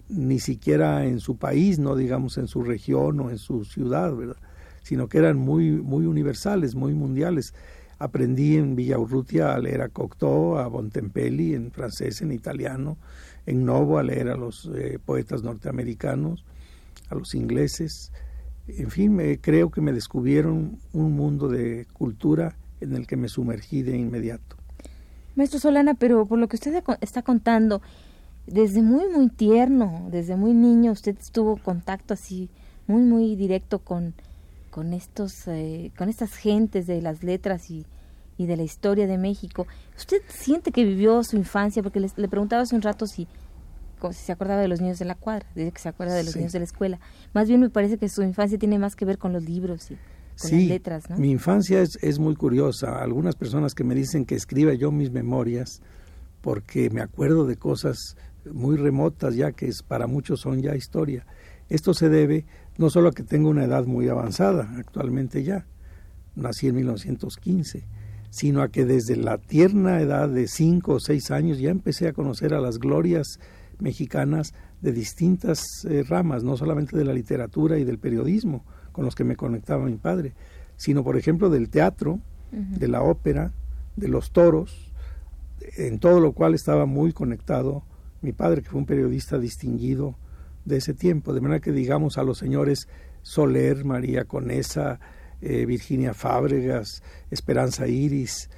ni 0.09 0.39
siquiera 0.39 1.05
en 1.05 1.21
su 1.21 1.37
país, 1.37 1.79
no 1.79 1.97
digamos 1.97 2.39
en 2.39 2.49
su 2.49 2.63
región 2.63 3.21
o 3.21 3.31
en 3.31 3.39
su 3.39 3.65
ciudad, 3.65 4.15
¿verdad? 4.15 4.37
sino 4.89 5.07
que 5.07 5.19
eran 5.19 5.37
muy, 5.37 5.73
muy 5.73 6.07
universales, 6.07 6.75
muy 6.75 6.95
mundiales. 6.95 7.53
Aprendí 7.99 8.57
en 8.57 8.75
Villaurrutia 8.75 9.53
a 9.53 9.59
leer 9.59 9.83
a 9.83 9.91
Cocteau, 9.91 10.57
a 10.57 10.67
Bontempelli 10.67 11.55
en 11.55 11.73
francés, 11.73 12.23
en 12.23 12.33
italiano, 12.33 12.97
en 13.45 13.67
Novo 13.67 13.99
a 13.99 14.03
leer 14.03 14.31
a 14.31 14.37
los 14.39 14.71
eh, 14.75 14.99
poetas 15.05 15.43
norteamericanos, 15.43 16.43
a 17.11 17.17
los 17.17 17.35
ingleses. 17.35 18.13
En 18.67 18.91
fin, 18.91 19.15
me, 19.15 19.39
creo 19.39 19.71
que 19.71 19.83
me 19.83 19.93
descubrieron 19.93 20.79
un 20.95 21.13
mundo 21.13 21.49
de 21.49 21.87
cultura 21.93 22.57
en 22.81 22.95
el 22.95 23.07
que 23.07 23.19
me 23.19 23.29
sumergí 23.29 23.83
de 23.83 23.95
inmediato. 23.95 24.57
Maestro 25.35 25.61
Solana, 25.61 25.93
pero 25.93 26.25
por 26.25 26.39
lo 26.39 26.49
que 26.49 26.57
usted 26.57 26.83
está 27.03 27.21
contando, 27.21 27.83
desde 28.53 28.83
muy, 28.83 29.09
muy 29.09 29.29
tierno, 29.29 30.09
desde 30.11 30.37
muy 30.37 30.53
niño, 30.55 30.93
usted 30.93 31.17
tuvo 31.33 31.57
contacto 31.57 32.15
así 32.15 32.49
muy, 32.87 33.03
muy 33.03 33.37
directo 33.37 33.79
con 33.79 34.15
con 34.71 34.93
estos 34.93 35.49
eh, 35.49 35.91
con 35.97 36.09
estas 36.09 36.35
gentes 36.35 36.87
de 36.87 37.01
las 37.01 37.25
letras 37.25 37.71
y, 37.71 37.85
y, 38.37 38.47
de 38.47 38.57
la 38.57 38.63
historia 38.63 39.07
de 39.07 39.19
México. 39.19 39.67
Usted 39.97 40.23
siente 40.29 40.71
que 40.71 40.85
vivió 40.85 41.25
su 41.25 41.37
infancia 41.37 41.83
porque 41.83 42.01
le, 42.01 42.29
preguntaba 42.29 42.63
hace 42.63 42.77
un 42.77 42.83
rato 42.83 43.07
si 43.07 43.27
si 44.13 44.23
se 44.23 44.31
acordaba 44.31 44.61
de 44.61 44.69
los 44.69 44.81
niños 44.81 45.01
de 45.01 45.07
la 45.07 45.17
cuadra 45.17 45.45
dice 45.57 45.73
que 45.73 45.81
se 45.81 45.89
acuerda 45.89 46.15
de 46.15 46.23
los 46.23 46.37
niños 46.37 46.53
de 46.53 46.61
la 46.61 46.65
escuela. 46.65 47.01
Más 47.35 47.49
bien 47.49 47.61
me 47.61 47.71
parece 47.71 47.99
que 47.99 48.09
su 48.09 48.23
infancia 48.23 48.57
tiene 48.57 48.79
más 48.79 48.95
que 48.95 49.05
ver 49.05 49.19
con 49.19 49.33
los 49.33 49.43
libros 49.43 49.91
y 49.91 49.97
con 50.41 50.53
las 50.53 50.69
letras 50.69 51.11
¿no? 51.11 51.17
mi 51.17 51.33
infancia 51.33 51.83
es, 51.83 51.99
es 52.01 52.21
muy 52.21 52.37
curiosa. 52.37 53.03
Algunas 53.03 53.35
personas 53.35 53.75
que 53.75 53.83
me 53.83 53.97
dicen 53.97 54.25
que 54.25 54.37
escriba 54.37 54.73
yo 54.75 54.93
mis 54.93 55.11
memorias 55.11 55.83
porque 56.41 56.91
me 56.91 57.01
acuerdo 57.01 57.45
de 57.45 57.57
cosas 57.57 58.17
muy 58.45 58.77
remotas 58.77 59.35
ya 59.35 59.53
que 59.53 59.67
es, 59.67 59.83
para 59.83 60.07
muchos 60.07 60.41
son 60.41 60.63
ya 60.63 60.75
historia. 60.75 61.27
Esto 61.69 61.95
se 61.95 62.09
debe 62.09 62.47
no 62.79 62.91
solo 62.91 63.09
a 63.09 63.13
que 63.13 63.23
tengo 63.23 63.51
una 63.51 63.65
edad 63.65 63.85
muy 63.87 64.09
avanzada, 64.09 64.73
actualmente 64.77 65.43
ya, 65.43 65.67
nací 66.37 66.69
en 66.69 66.77
1915, 66.77 67.85
sino 68.31 68.63
a 68.63 68.69
que 68.69 68.85
desde 68.85 69.17
la 69.17 69.39
tierna 69.39 70.01
edad 70.01 70.29
de 70.29 70.47
cinco 70.47 70.95
o 70.95 71.01
seis 71.01 71.31
años 71.31 71.59
ya 71.59 71.71
empecé 71.71 72.09
a 72.09 72.13
conocer 72.13 72.55
a 72.55 72.61
las 72.61 72.79
glorias 72.79 73.41
mexicanas 73.81 74.55
de 74.81 74.93
distintas 74.93 75.61
eh, 75.89 76.05
ramas, 76.09 76.45
no 76.45 76.57
solamente 76.57 76.97
de 76.97 77.05
la 77.05 77.13
literatura 77.13 77.79
y 77.79 77.85
del 77.85 77.99
periodismo, 77.99 78.65
con 78.93 79.05
los 79.05 79.15
que 79.15 79.25
me 79.25 79.37
conectaba 79.37 79.85
mi 79.85 79.97
padre, 79.97 80.35
sino 80.77 81.03
por 81.03 81.17
ejemplo 81.17 81.51
del 81.51 81.69
teatro, 81.69 82.21
de 82.51 82.89
la 82.89 83.03
ópera, 83.03 83.53
de 83.97 84.09
los 84.09 84.31
toros, 84.31 84.91
en 85.77 85.99
todo 85.99 86.19
lo 86.21 86.33
cual 86.33 86.55
estaba 86.55 86.87
muy 86.87 87.13
conectado 87.13 87.83
mi 88.21 88.33
padre, 88.33 88.63
que 88.63 88.71
fue 88.71 88.81
un 88.81 88.87
periodista 88.87 89.39
distinguido 89.39 90.17
de 90.65 90.79
ese 90.79 90.95
tiempo, 90.95 91.33
de 91.33 91.41
manera 91.41 91.61
que 91.61 91.73
digamos 91.73 92.19
a 92.19 92.23
los 92.23 92.39
señores 92.39 92.89
Soler, 93.23 93.85
María 93.85 94.25
Conesa, 94.25 95.01
eh, 95.41 95.67
Virginia 95.67 96.15
Fábregas, 96.15 97.03
Esperanza 97.31 97.87
Iris, 97.87 98.51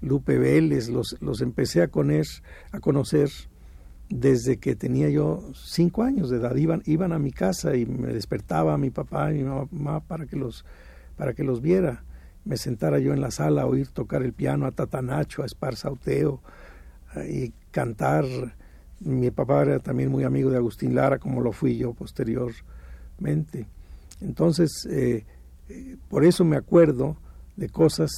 Lupe 0.00 0.38
Vélez, 0.38 0.88
los, 0.88 1.16
los 1.20 1.40
empecé 1.40 1.82
a, 1.82 1.84
a 1.84 2.80
conocer 2.80 3.30
desde 4.10 4.58
que 4.58 4.76
tenía 4.76 5.08
yo 5.08 5.50
cinco 5.54 6.02
años 6.02 6.28
de 6.28 6.36
edad. 6.36 6.54
Iban, 6.56 6.82
iban 6.84 7.12
a 7.12 7.18
mi 7.18 7.32
casa 7.32 7.76
y 7.76 7.86
me 7.86 8.12
despertaba 8.12 8.76
mi 8.76 8.90
papá 8.90 9.32
y 9.32 9.38
mi 9.38 9.44
mamá 9.44 10.00
para 10.00 10.26
que 10.26 10.36
los, 10.36 10.64
para 11.16 11.32
que 11.32 11.44
los 11.44 11.62
viera. 11.62 12.04
Me 12.44 12.58
sentara 12.58 12.98
yo 12.98 13.14
en 13.14 13.22
la 13.22 13.30
sala 13.30 13.62
a 13.62 13.66
oír 13.66 13.88
tocar 13.88 14.22
el 14.22 14.34
piano 14.34 14.66
a 14.66 14.72
Tatanacho, 14.72 15.42
a 15.42 15.46
Esparzauteo 15.46 16.42
y 17.26 17.52
cantar. 17.70 18.24
Mi 19.04 19.30
papá 19.30 19.62
era 19.62 19.78
también 19.78 20.10
muy 20.10 20.24
amigo 20.24 20.50
de 20.50 20.56
Agustín 20.56 20.94
Lara, 20.94 21.18
como 21.18 21.40
lo 21.40 21.52
fui 21.52 21.76
yo 21.76 21.92
posteriormente. 21.92 23.66
Entonces, 24.20 24.86
eh, 24.90 25.24
eh, 25.68 25.96
por 26.08 26.24
eso 26.24 26.44
me 26.44 26.56
acuerdo 26.56 27.16
de 27.56 27.68
cosas 27.68 28.10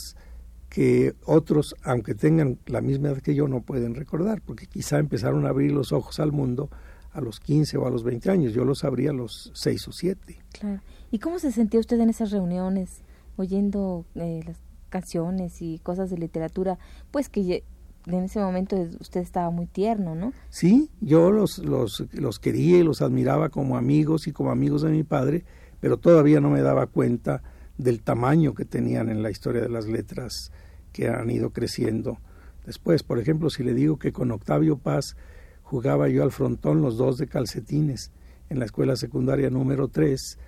que 0.69 1.14
otros, 1.25 1.75
aunque 1.83 2.14
tengan 2.14 2.59
la 2.66 2.81
misma 2.81 3.09
edad 3.09 3.23
que 3.23 3.35
yo, 3.35 3.49
no 3.49 3.62
pueden 3.62 3.95
recordar, 3.95 4.43
porque 4.43 4.66
quizá 4.66 4.99
empezaron 4.99 5.47
a 5.47 5.50
abrir 5.50 5.73
los 5.73 5.93
ojos 5.93 6.21
al 6.21 6.33
mundo 6.33 6.71
a 7.12 7.21
los 7.21 7.40
15 7.40 7.78
o 7.78 7.87
a 7.87 7.90
los 7.90 8.05
20 8.05 8.31
años, 8.31 8.52
yo 8.52 8.64
los 8.64 8.85
abrí 8.85 9.07
a 9.07 9.12
los 9.12 9.50
6 9.55 9.88
o 9.88 9.93
7. 9.93 10.38
Claro. 10.59 10.83
¿Y 11.11 11.19
cómo 11.19 11.38
se 11.38 11.50
sentía 11.50 11.81
usted 11.81 11.99
en 11.99 12.11
esas 12.11 12.31
reuniones, 12.31 13.00
oyendo 13.37 14.05
eh, 14.16 14.43
las 14.47 14.59
canciones 14.90 15.62
y 15.62 15.78
cosas 15.78 16.11
de 16.11 16.19
literatura? 16.19 16.78
Pues 17.11 17.28
que 17.28 17.64
en 18.07 18.25
ese 18.25 18.39
momento 18.39 18.77
usted 19.01 19.21
estaba 19.21 19.51
muy 19.51 19.67
tierno, 19.67 20.15
¿no? 20.15 20.33
Sí, 20.49 20.91
yo 21.01 21.31
los, 21.31 21.59
los, 21.59 22.05
los 22.13 22.39
quería 22.39 22.79
y 22.79 22.83
los 22.83 23.03
admiraba 23.03 23.49
como 23.49 23.77
amigos 23.77 24.27
y 24.27 24.33
como 24.33 24.51
amigos 24.51 24.83
de 24.83 24.91
mi 24.91 25.03
padre, 25.03 25.45
pero 25.81 25.99
todavía 25.99 26.41
no 26.41 26.51
me 26.51 26.63
daba 26.63 26.87
cuenta 26.87 27.43
del 27.79 28.03
tamaño 28.03 28.55
que 28.55 28.65
tenían 28.65 29.09
en 29.09 29.23
la 29.23 29.31
historia 29.31 29.61
de 29.61 29.69
las 29.69 29.87
letras 29.87 30.53
que 30.93 31.09
han 31.09 31.31
ido 31.31 31.51
creciendo 31.51 32.19
después. 32.65 33.03
Por 33.03 33.19
ejemplo, 33.19 33.51
si 33.51 33.63
le 33.63 33.75
digo 33.75 33.99
que 33.99 34.13
con 34.13 34.31
Octavio 34.31 34.79
Paz 34.79 35.17
jugaba 35.63 36.09
yo 36.09 36.23
al 36.23 36.33
frontón 36.33 36.81
los 36.81 36.97
dos 36.97 37.19
de 37.19 37.27
calcetines 37.27 38.13
en 38.49 38.61
la 38.61 38.65
escuela 38.65 38.97
secundaria 38.97 39.51
número 39.51 39.89
3, 39.89 40.39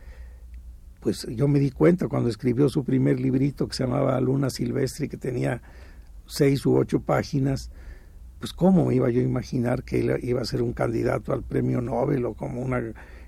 pues 1.00 1.26
yo 1.30 1.48
me 1.48 1.58
di 1.58 1.70
cuenta 1.70 2.08
cuando 2.08 2.28
escribió 2.28 2.68
su 2.68 2.84
primer 2.84 3.20
librito 3.20 3.68
que 3.68 3.74
se 3.74 3.84
llamaba 3.84 4.20
Luna 4.20 4.50
Silvestre, 4.50 5.08
que 5.08 5.16
tenía 5.16 5.60
seis 6.28 6.64
u 6.64 6.76
ocho 6.76 7.00
páginas, 7.00 7.70
pues 8.38 8.52
cómo 8.52 8.92
iba 8.92 9.10
yo 9.10 9.20
a 9.20 9.24
imaginar 9.24 9.82
que 9.82 10.00
él 10.00 10.20
iba 10.22 10.40
a 10.40 10.44
ser 10.44 10.62
un 10.62 10.72
candidato 10.72 11.32
al 11.32 11.42
premio 11.42 11.80
Nobel 11.80 12.24
o 12.24 12.34
como 12.34 12.60
una 12.60 12.80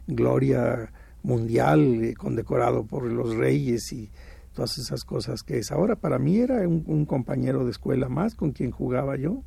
gloria 0.06 0.92
mundial 1.22 2.04
eh, 2.04 2.14
condecorado 2.14 2.84
por 2.84 3.04
los 3.04 3.34
reyes 3.34 3.92
y 3.92 4.10
todas 4.54 4.78
esas 4.78 5.04
cosas 5.04 5.42
que 5.42 5.58
es. 5.58 5.72
Ahora 5.72 5.96
para 5.96 6.18
mí 6.18 6.38
era 6.38 6.66
un, 6.66 7.06
compañero 7.06 7.64
de 7.64 7.70
escuela 7.70 8.08
más 8.08 8.34
con 8.34 8.52
quien 8.52 8.70
jugaba 8.70 9.16
yo. 9.16 9.42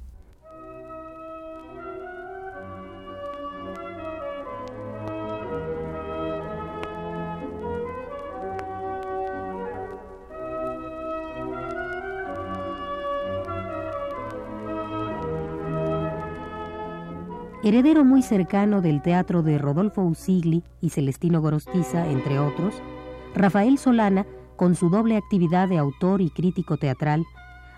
Heredero 17.65 18.03
muy 18.03 18.21
cercano 18.21 18.81
del 18.81 19.01
teatro 19.01 19.41
de 19.41 19.57
Rodolfo 19.57 20.01
Usigli 20.01 20.63
y 20.81 20.89
Celestino 20.89 21.39
Gorostiza, 21.39 22.09
entre 22.09 22.37
otros, 22.37 22.75
Rafael 23.33 23.77
Solana 23.77 24.25
con 24.57 24.75
su 24.75 24.89
doble 24.89 25.15
actividad 25.15 25.69
de 25.69 25.77
autor 25.77 26.19
y 26.19 26.29
crítico 26.29 26.75
teatral, 26.75 27.23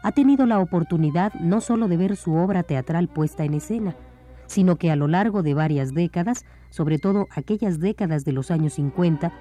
ha 0.01 0.11
tenido 0.11 0.47
la 0.47 0.57
oportunidad 0.57 1.35
no 1.35 1.61
solo 1.61 1.87
de 1.87 1.97
ver 1.97 2.15
su 2.15 2.33
obra 2.33 2.63
teatral 2.63 3.09
puesta 3.09 3.43
en 3.43 3.53
escena, 3.53 3.95
sino 4.47 4.77
que 4.77 4.89
a 4.89 4.95
lo 4.95 5.07
largo 5.07 5.43
de 5.43 5.53
varias 5.53 5.93
décadas, 5.93 6.45
sobre 6.71 6.97
todo 6.97 7.27
aquellas 7.29 7.79
décadas 7.79 8.25
de 8.25 8.31
los 8.31 8.49
años 8.49 8.73
50, 8.73 9.31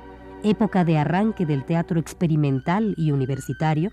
época 0.43 0.85
de 0.85 0.99
arranque 0.99 1.47
del 1.47 1.65
teatro 1.65 1.99
experimental 1.99 2.95
y 2.99 3.13
universitario, 3.13 3.93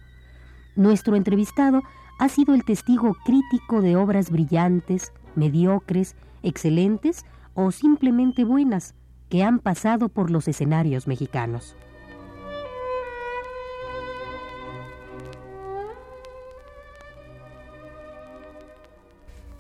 nuestro 0.75 1.15
entrevistado 1.15 1.81
ha 2.19 2.27
sido 2.27 2.53
el 2.53 2.65
testigo 2.65 3.15
crítico 3.23 3.81
de 3.81 3.95
obras 3.95 4.29
brillantes, 4.29 5.13
mediocres, 5.35 6.17
excelentes 6.43 7.25
o 7.53 7.71
simplemente 7.71 8.43
buenas 8.43 8.95
que 9.29 9.43
han 9.43 9.59
pasado 9.59 10.09
por 10.09 10.29
los 10.29 10.47
escenarios 10.47 11.07
mexicanos. 11.07 11.75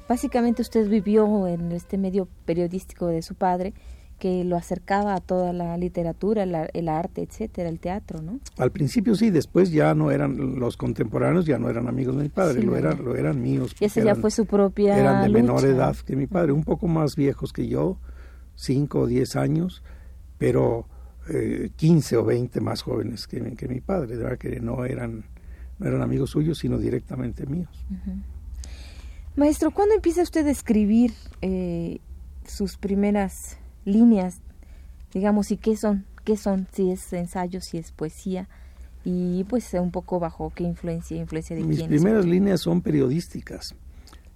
Básicamente 0.07 0.61
usted 0.61 0.89
vivió 0.89 1.47
en 1.47 1.71
este 1.71 1.97
medio 1.97 2.27
periodístico 2.45 3.07
de 3.07 3.21
su 3.21 3.35
padre 3.35 3.73
que 4.21 4.43
lo 4.43 4.55
acercaba 4.55 5.15
a 5.15 5.19
toda 5.19 5.51
la 5.51 5.75
literatura, 5.77 6.43
el 6.43 6.89
arte, 6.89 7.23
etcétera, 7.23 7.69
el 7.69 7.79
teatro, 7.79 8.21
¿no? 8.21 8.39
Al 8.59 8.71
principio 8.71 9.15
sí, 9.15 9.31
después 9.31 9.71
ya 9.71 9.95
no 9.95 10.11
eran 10.11 10.59
los 10.59 10.77
contemporáneos, 10.77 11.47
ya 11.47 11.57
no 11.57 11.71
eran 11.71 11.87
amigos 11.87 12.15
de 12.17 12.21
mi 12.21 12.29
padre, 12.29 12.61
lo 12.61 12.77
eran, 12.77 13.03
lo 13.03 13.15
eran 13.15 13.41
míos. 13.41 13.75
Y 13.79 13.85
esa 13.85 14.03
ya 14.03 14.13
fue 14.13 14.29
su 14.29 14.45
propia. 14.45 14.95
Eran 14.95 15.23
de 15.23 15.29
menor 15.29 15.65
edad 15.65 15.95
que 15.95 16.15
mi 16.15 16.27
padre, 16.27 16.51
un 16.51 16.63
poco 16.63 16.87
más 16.87 17.15
viejos 17.15 17.51
que 17.51 17.67
yo, 17.67 17.97
cinco 18.53 18.99
o 18.99 19.07
diez 19.07 19.35
años, 19.35 19.81
pero 20.37 20.85
eh, 21.27 21.71
15 21.75 22.17
o 22.17 22.23
20 22.23 22.61
más 22.61 22.83
jóvenes 22.83 23.25
que, 23.25 23.41
que 23.55 23.67
mi 23.67 23.81
padre, 23.81 24.17
de 24.17 24.23
verdad 24.23 24.37
que 24.37 24.59
no 24.59 24.85
eran, 24.85 25.25
no 25.79 25.87
eran 25.87 26.03
amigos 26.03 26.29
suyos, 26.29 26.59
sino 26.59 26.77
directamente 26.77 27.47
míos. 27.47 27.71
Maestro, 29.35 29.71
¿cuándo 29.71 29.95
empieza 29.95 30.21
usted 30.21 30.45
a 30.45 30.51
escribir 30.51 31.11
eh, 31.41 32.01
sus 32.45 32.77
primeras 32.77 33.57
líneas, 33.85 34.41
digamos, 35.13 35.51
y 35.51 35.57
qué 35.57 35.75
son? 35.75 36.05
¿Qué 36.23 36.37
son? 36.37 36.67
Si 36.71 36.91
es 36.91 37.11
ensayo, 37.13 37.61
si 37.61 37.77
es 37.77 37.91
poesía, 37.91 38.47
y 39.03 39.43
pues 39.45 39.73
un 39.73 39.91
poco 39.91 40.19
bajo 40.19 40.51
qué 40.53 40.63
influencia, 40.63 41.17
influencia 41.17 41.55
de 41.55 41.63
Mis 41.63 41.83
primeras 41.83 42.25
líneas 42.25 42.61
son 42.61 42.81
periodísticas. 42.81 43.75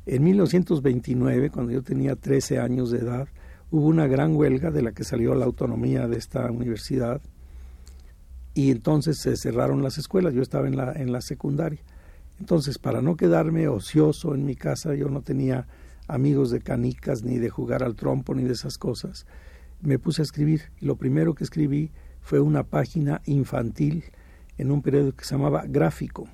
En 0.06 0.24
1929, 0.24 1.50
cuando 1.50 1.72
yo 1.72 1.84
tenía 1.84 2.16
13 2.16 2.60
años 2.60 2.92
de 2.92 3.00
edad, 3.00 3.28
hubo 3.72 3.88
una 3.88 4.08
gran 4.08 4.36
huelga 4.36 4.72
de 4.72 4.82
la 4.82 4.92
que 4.92 5.04
salió 5.04 5.36
la 5.36 5.46
autonomía 5.46 6.08
de 6.08 6.18
esta 6.18 6.50
universidad 6.52 7.22
y 8.54 8.72
entonces 8.72 9.20
se 9.20 9.36
cerraron 9.36 9.84
las 9.84 9.98
escuelas. 9.98 10.34
Yo 10.34 10.42
estaba 10.42 10.68
en 10.68 10.78
la, 10.78 10.94
en 10.94 11.12
la 11.12 11.22
secundaria. 11.22 11.82
Entonces, 12.40 12.78
para 12.78 13.02
no 13.02 13.16
quedarme 13.16 13.68
ocioso 13.68 14.34
en 14.34 14.46
mi 14.46 14.56
casa, 14.56 14.94
yo 14.96 15.10
no 15.10 15.22
tenía 15.22 15.68
amigos 16.08 16.52
de 16.52 16.62
canicas, 16.62 17.24
ni 17.24 17.38
de 17.38 17.50
jugar 17.50 17.84
al 17.84 17.96
trompo, 17.96 18.36
ni 18.36 18.44
de 18.44 18.54
esas 18.54 18.78
cosas, 18.78 19.26
me 19.82 20.00
puse 20.00 20.22
a 20.22 20.24
escribir. 20.24 20.72
Y 20.80 20.86
lo 20.86 20.96
primero 20.96 21.36
que 21.36 21.44
escribí 21.44 21.92
fue 22.22 22.40
una 22.40 22.64
página 22.64 23.22
infantil 23.26 24.06
en 24.58 24.72
un 24.72 24.82
periódico 24.82 25.18
que 25.18 25.26
se 25.26 25.36
llamaba 25.36 25.66
Gráfico, 25.68 26.28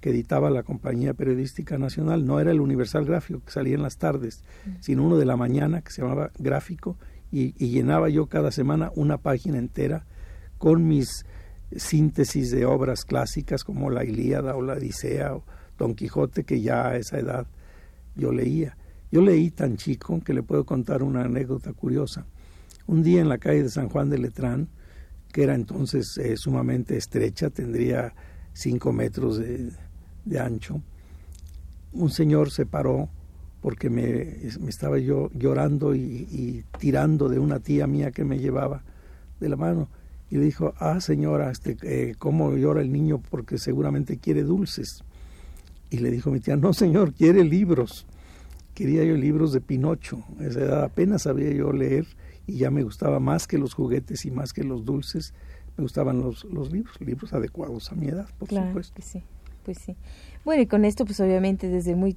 que 0.00 0.10
editaba 0.10 0.50
la 0.50 0.62
Compañía 0.62 1.14
Periodística 1.14 1.78
Nacional. 1.78 2.26
No 2.26 2.40
era 2.40 2.50
el 2.50 2.60
Universal 2.60 3.04
Gráfico, 3.04 3.40
que 3.44 3.52
salía 3.52 3.74
en 3.74 3.82
las 3.82 3.98
tardes, 3.98 4.42
mm. 4.66 4.70
sino 4.80 5.04
uno 5.04 5.16
de 5.16 5.24
la 5.24 5.36
mañana, 5.36 5.82
que 5.82 5.92
se 5.92 6.02
llamaba 6.02 6.30
Gráfico, 6.38 6.96
y, 7.30 7.54
y 7.56 7.70
llenaba 7.70 8.08
yo 8.08 8.26
cada 8.26 8.50
semana 8.50 8.92
una 8.94 9.18
página 9.18 9.58
entera 9.58 10.04
con 10.58 10.86
mis 10.86 11.24
síntesis 11.76 12.50
de 12.50 12.66
obras 12.66 13.04
clásicas 13.04 13.64
como 13.64 13.90
la 13.90 14.04
Ilíada 14.04 14.54
o 14.54 14.62
la 14.62 14.74
Odisea 14.74 15.34
o 15.34 15.44
Don 15.78 15.94
Quijote 15.94 16.44
que 16.44 16.60
ya 16.60 16.88
a 16.88 16.96
esa 16.96 17.18
edad 17.18 17.46
yo 18.14 18.32
leía. 18.32 18.76
Yo 19.12 19.20
leí 19.20 19.50
tan 19.50 19.76
chico 19.76 20.20
que 20.24 20.32
le 20.32 20.42
puedo 20.42 20.64
contar 20.64 21.02
una 21.02 21.24
anécdota 21.24 21.74
curiosa. 21.74 22.24
Un 22.86 23.02
día 23.02 23.20
en 23.20 23.28
la 23.28 23.36
calle 23.36 23.62
de 23.62 23.68
San 23.68 23.90
Juan 23.90 24.08
de 24.08 24.16
Letrán, 24.16 24.68
que 25.30 25.42
era 25.42 25.54
entonces 25.54 26.16
eh, 26.16 26.38
sumamente 26.38 26.96
estrecha, 26.96 27.50
tendría 27.50 28.14
cinco 28.54 28.90
metros 28.90 29.38
de, 29.38 30.40
ancho, 30.40 30.80
un 31.92 32.08
señor 32.08 32.50
se 32.50 32.64
paró 32.64 33.10
porque 33.60 33.90
me, 33.90 34.46
estaba 34.66 34.98
yo 34.98 35.30
llorando 35.34 35.94
y, 35.94 36.00
y, 36.00 36.64
tirando 36.78 37.28
de 37.28 37.38
una 37.38 37.60
tía 37.60 37.86
mía 37.86 38.12
que 38.12 38.24
me 38.24 38.38
llevaba 38.38 38.82
de 39.40 39.48
la 39.50 39.56
mano 39.56 39.88
y 40.30 40.36
le 40.38 40.46
dijo, 40.46 40.72
ah 40.78 41.02
señora, 41.02 41.50
este, 41.50 41.76
eh, 41.82 42.14
¿cómo 42.18 42.56
llora 42.56 42.80
el 42.80 42.90
niño? 42.90 43.20
Porque 43.30 43.58
seguramente 43.58 44.16
quiere 44.16 44.42
dulces. 44.42 45.04
Y 45.90 45.98
le 45.98 46.10
dijo 46.10 46.30
mi 46.30 46.40
tía, 46.40 46.56
no 46.56 46.72
señor, 46.72 47.12
quiere 47.12 47.44
libros. 47.44 48.06
Quería 48.74 49.04
yo 49.04 49.16
libros 49.16 49.52
de 49.52 49.60
Pinocho. 49.60 50.24
A 50.38 50.44
esa 50.44 50.60
edad 50.60 50.84
apenas 50.84 51.22
sabía 51.22 51.50
yo 51.52 51.72
leer 51.72 52.06
y 52.46 52.58
ya 52.58 52.70
me 52.70 52.82
gustaba 52.82 53.20
más 53.20 53.46
que 53.46 53.58
los 53.58 53.74
juguetes 53.74 54.24
y 54.24 54.30
más 54.30 54.52
que 54.52 54.64
los 54.64 54.84
dulces. 54.84 55.34
Me 55.76 55.82
gustaban 55.82 56.20
los, 56.20 56.44
los 56.44 56.72
libros, 56.72 57.00
libros 57.00 57.32
adecuados 57.32 57.90
a 57.92 57.94
mi 57.94 58.08
edad, 58.08 58.28
por 58.38 58.48
claro 58.48 58.68
supuesto. 58.68 58.94
Que 58.94 59.02
sí, 59.02 59.22
pues 59.64 59.78
sí. 59.78 59.96
Bueno, 60.44 60.62
y 60.62 60.66
con 60.66 60.84
esto, 60.84 61.04
pues 61.04 61.20
obviamente 61.20 61.68
desde 61.68 61.94
muy 61.94 62.16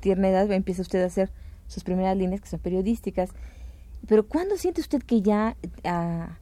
tierna 0.00 0.28
edad 0.28 0.50
empieza 0.50 0.82
usted 0.82 1.02
a 1.02 1.06
hacer 1.06 1.30
sus 1.68 1.84
primeras 1.84 2.16
líneas 2.16 2.40
que 2.40 2.48
son 2.48 2.60
periodísticas. 2.60 3.30
Pero 4.08 4.26
¿cuándo 4.26 4.56
siente 4.56 4.80
usted 4.80 5.02
que 5.02 5.22
ya... 5.22 5.56
Ah, 5.84 6.38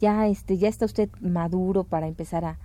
ya 0.00 0.26
este 0.26 0.58
ya 0.58 0.68
está 0.68 0.84
usted 0.84 1.08
maduro 1.20 1.84
para 1.84 2.06
empezar 2.06 2.44
a 2.44 2.58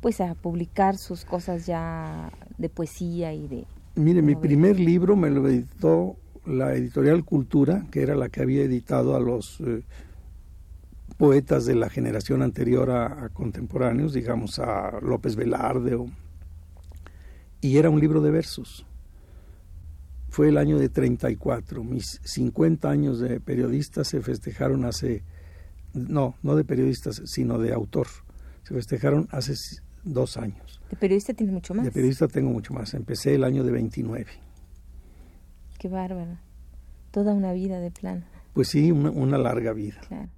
pues 0.00 0.20
a 0.20 0.34
publicar 0.34 0.96
sus 0.96 1.24
cosas 1.24 1.66
ya 1.66 2.30
de 2.56 2.68
poesía 2.68 3.32
y 3.32 3.48
de... 3.48 3.66
Mire, 3.98 4.22
mi 4.22 4.36
primer 4.36 4.78
libro 4.78 5.16
me 5.16 5.28
lo 5.28 5.48
editó 5.48 6.16
la 6.46 6.72
editorial 6.72 7.24
Cultura, 7.24 7.84
que 7.90 8.00
era 8.00 8.14
la 8.14 8.28
que 8.28 8.40
había 8.40 8.62
editado 8.62 9.16
a 9.16 9.20
los 9.20 9.60
eh, 9.60 9.82
poetas 11.16 11.66
de 11.66 11.74
la 11.74 11.90
generación 11.90 12.42
anterior 12.42 12.92
a, 12.92 13.28
contemporáneos, 13.30 14.12
digamos 14.12 14.60
a 14.60 15.00
López 15.02 15.34
Velarde, 15.34 15.98
y 17.60 17.76
era 17.76 17.90
un 17.90 17.98
libro 17.98 18.20
de 18.20 18.30
versos. 18.30 18.86
Fue 20.28 20.50
el 20.50 20.58
año 20.58 20.78
de 20.78 20.90
34. 20.90 21.82
Mis 21.82 22.20
50 22.22 22.88
años 22.88 23.18
de 23.18 23.40
periodista 23.40 24.04
se 24.04 24.20
festejaron 24.20 24.84
hace, 24.84 25.24
no, 25.92 26.36
no 26.44 26.54
de 26.54 26.62
periodistas, 26.62 27.20
sino 27.24 27.58
de 27.58 27.72
autor. 27.72 28.06
Se 28.62 28.74
festejaron 28.74 29.26
hace 29.32 29.54
dos 30.04 30.36
años. 30.36 30.67
¿De 30.90 30.96
periodista 30.96 31.34
tiene 31.34 31.52
mucho 31.52 31.74
más? 31.74 31.84
De 31.84 31.92
periodista 31.92 32.28
tengo 32.28 32.50
mucho 32.50 32.72
más. 32.72 32.94
Empecé 32.94 33.34
el 33.34 33.44
año 33.44 33.64
de 33.64 33.72
29. 33.72 34.26
Qué 35.78 35.88
bárbaro. 35.88 36.38
Toda 37.10 37.34
una 37.34 37.52
vida 37.52 37.80
de 37.80 37.90
plano. 37.90 38.24
Pues 38.54 38.68
sí, 38.68 38.90
una, 38.90 39.10
una 39.10 39.38
larga 39.38 39.72
vida. 39.72 40.00
Claro. 40.08 40.28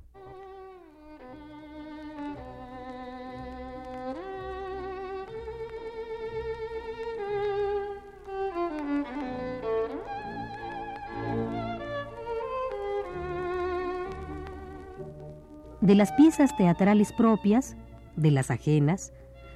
de 15.80 15.94
las 15.96 16.12
piezas 16.12 16.56
teatrales 16.56 17.12
propias, 17.12 17.76
de 18.14 18.30
las 18.30 18.50
ajenas, 18.50 19.12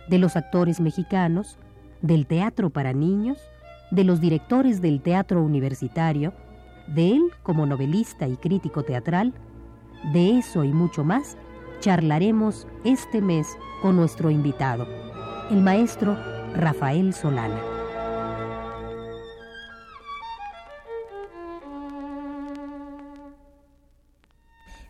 de 0.08 0.18
los 0.18 0.36
actores 0.36 0.80
mexicanos, 0.80 1.58
del 2.02 2.26
teatro 2.26 2.70
para 2.70 2.92
niños, 2.92 3.38
de 3.90 4.04
los 4.04 4.20
directores 4.20 4.80
del 4.80 5.00
teatro 5.00 5.42
universitario, 5.42 6.32
de 6.86 7.12
él 7.12 7.22
como 7.42 7.66
novelista 7.66 8.28
y 8.28 8.36
crítico 8.36 8.82
teatral, 8.82 9.32
de 10.12 10.38
eso 10.38 10.64
y 10.64 10.72
mucho 10.72 11.04
más 11.04 11.36
charlaremos 11.80 12.66
este 12.84 13.20
mes 13.20 13.46
con 13.82 13.96
nuestro 13.96 14.30
invitado, 14.30 14.86
el 15.50 15.60
maestro 15.60 16.16
Rafael 16.54 17.12
Solana. 17.12 17.73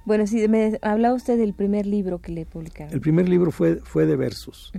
Bueno, 0.04 0.26
sí, 0.26 0.46
me 0.48 0.78
hablaba 0.82 1.14
usted 1.14 1.38
del 1.38 1.54
primer 1.54 1.86
libro 1.86 2.20
que 2.20 2.30
le 2.30 2.44
publicaron. 2.44 2.92
El 2.92 3.00
primer 3.00 3.28
libro 3.28 3.50
fue, 3.50 3.76
fue 3.76 4.04
de 4.04 4.16
versos. 4.16 4.72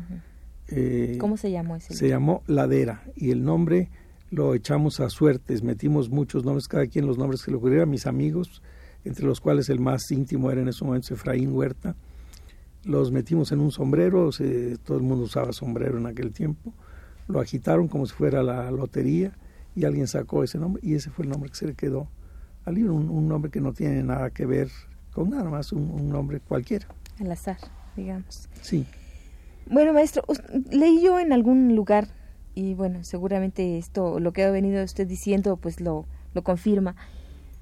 Eh, 0.68 1.18
¿Cómo 1.20 1.38
se 1.38 1.52
llamó 1.52 1.76
ese 1.76 1.94
Se 1.94 2.08
llamó 2.08 2.44
Ladera 2.48 3.04
y 3.16 3.32
el 3.32 3.44
nombre 3.44 3.90
lo 4.30 4.54
echamos 4.54 5.00
a 5.00 5.10
suertes, 5.10 5.64
metimos 5.64 6.10
muchos 6.10 6.44
nombres, 6.44 6.68
cada 6.68 6.88
quien 6.88 7.06
los 7.08 7.18
nombres 7.18 7.44
que 7.44 7.52
le 7.52 7.58
ocurrieran, 7.58 7.90
mis 7.90 8.06
amigos, 8.06 8.62
entre 9.04 9.26
los 9.26 9.40
cuales 9.40 9.70
el 9.70 9.80
más 9.80 10.12
íntimo 10.12 10.52
era 10.52 10.62
en 10.62 10.68
ese 10.68 10.84
momento 10.84 11.14
Efraín 11.14 11.54
Huerta, 11.54 11.96
los 12.84 13.12
metimos 13.12 13.52
en 13.52 13.62
un 13.62 13.72
sombrero, 13.72 14.30
todo 14.84 14.98
el 14.98 15.04
mundo 15.04 15.26
usaba 15.26 15.54
sombrero 15.54 15.98
en 15.98 16.08
aquel 16.08 16.34
tiempo, 16.34 16.74
lo 17.28 17.40
agitaron 17.40 17.88
como 17.88 18.06
si 18.06 18.14
fuera 18.14 18.44
la 18.44 18.70
lotería 18.72 19.32
y 19.76 19.86
alguien 19.86 20.08
sacó 20.08 20.44
ese 20.44 20.58
nombre 20.58 20.82
y 20.84 20.96
ese 20.96 21.10
fue 21.12 21.26
el 21.26 21.32
nombre 21.32 21.50
que 21.50 21.56
se 21.56 21.68
le 21.68 21.74
quedó 21.76 22.10
al 22.66 22.76
libro, 22.76 22.96
un 22.96 23.28
nombre 23.28 23.52
que 23.52 23.62
no 23.62 23.74
tiene 23.74 24.04
nada 24.04 24.32
que 24.32 24.46
ver 24.46 24.70
con 25.16 25.30
nada 25.30 25.50
más 25.50 25.72
un, 25.72 26.10
nombre 26.10 26.42
cualquiera. 26.42 26.88
Al 27.22 27.32
azar, 27.32 27.58
digamos. 27.96 28.50
Sí. 28.62 28.86
Bueno, 29.68 29.94
maestro, 29.94 30.24
leí 30.70 31.02
yo 31.02 31.20
en 31.20 31.32
algún 31.32 31.74
lugar, 31.74 32.10
y 32.54 32.74
bueno, 32.74 33.04
seguramente 33.06 33.78
esto, 33.78 34.20
lo 34.20 34.34
que 34.34 34.44
ha 34.44 34.52
venido 34.52 34.84
usted 34.84 35.08
diciendo, 35.08 35.56
pues 35.56 35.80
lo, 35.80 36.06
lo 36.34 36.44
confirma, 36.44 36.98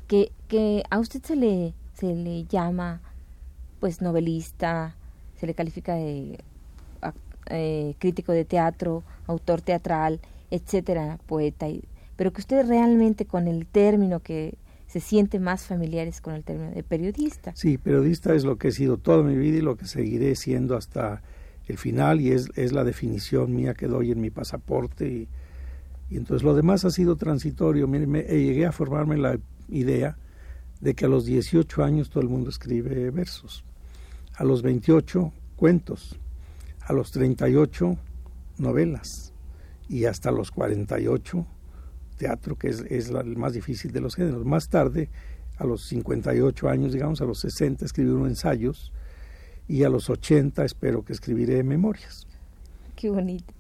que, 0.08 0.32
que 0.48 0.84
a 0.90 0.98
usted 0.98 1.22
se 1.24 1.36
le, 1.36 1.76
se 1.94 2.16
le 2.16 2.46
llama, 2.46 3.02
pues, 3.80 4.02
novelista, 4.02 4.96
se 5.36 5.46
le 5.46 5.54
califica 5.54 5.94
de 5.94 6.40
eh, 7.52 7.94
crítico 8.00 8.32
de 8.32 8.46
teatro, 8.46 9.04
autor 9.28 9.62
teatral, 9.62 10.20
etcétera, 10.50 11.20
poeta, 11.28 11.68
pero 12.16 12.34
que 12.34 12.42
usted 12.42 12.68
realmente 12.68 13.26
con 13.26 13.48
el 13.48 13.68
término 13.68 14.22
que 14.22 14.56
se 14.94 15.00
siente 15.00 15.40
más 15.40 15.66
familiares 15.66 16.22
con 16.22 16.36
el 16.36 16.44
término 16.44 16.70
de 16.70 16.84
periodista. 16.84 17.52
Sí, 17.56 17.80
periodista 17.80 18.36
es 18.36 18.44
lo 18.44 18.60
que 18.60 18.68
he 18.68 18.72
sido 18.72 18.98
toda 18.98 19.24
mi 19.24 19.36
vida 19.36 19.58
y 19.58 19.62
lo 19.62 19.76
que 19.76 19.88
seguiré 19.88 20.36
siendo 20.36 20.78
hasta 20.78 21.24
el 21.66 21.80
final 21.80 22.22
y 22.22 22.30
es, 22.30 22.52
es 22.54 22.74
la 22.74 22.84
definición 22.84 23.56
mía 23.56 23.74
que 23.74 23.88
doy 23.88 24.12
en 24.12 24.22
mi 24.22 24.30
pasaporte 24.30 25.08
y, 25.08 25.28
entonces 26.12 26.44
lo 26.44 26.54
demás 26.54 26.86
ha 26.86 26.92
sido 26.92 27.16
transitorio. 27.16 27.88
me, 27.88 28.20
eh, 28.20 28.44
llegué 28.44 28.68
a 28.68 28.72
formarme 28.72 29.18
la 29.18 29.40
idea 29.68 30.16
de 30.80 30.94
que 30.94 31.06
a 31.06 31.08
los 31.08 31.26
18 31.26 31.84
años 31.84 32.12
todo 32.12 32.22
el 32.22 32.30
mundo 32.30 32.52
escribe 32.52 33.10
versos, 33.10 33.64
a 34.36 34.44
los 34.44 34.62
28 34.62 35.34
cuentos, 35.56 36.20
a 36.82 36.94
los 36.94 37.10
38 37.10 37.98
novelas 38.60 39.34
y 39.90 40.06
hasta 40.06 40.30
los 40.30 40.52
48 40.52 41.48
teatro, 42.24 42.56
que 42.58 42.70
es, 42.70 42.86
es 42.90 43.10
el 43.10 43.36
más 43.36 43.54
difícil 43.54 43.92
de 43.92 44.00
los 44.00 44.16
géneros. 44.16 44.46
Más 44.46 44.70
tarde, 44.70 45.10
a 45.58 45.66
los 45.66 45.84
58 45.88 46.70
años, 46.70 46.94
digamos, 46.94 47.22
a 47.22 47.26
los 47.26 47.40
60, 47.40 47.86
escribí 47.86 48.10
unos 48.10 48.30
ensayos 48.30 48.94
y 49.68 49.84
a 49.84 49.90
los 49.90 50.10
80 50.10 50.64
espero 50.64 51.04
que 51.04 51.12
escribiré 51.12 51.64
memorias. 51.64 52.26
Qué 52.96 53.10
bonito. 53.10 53.54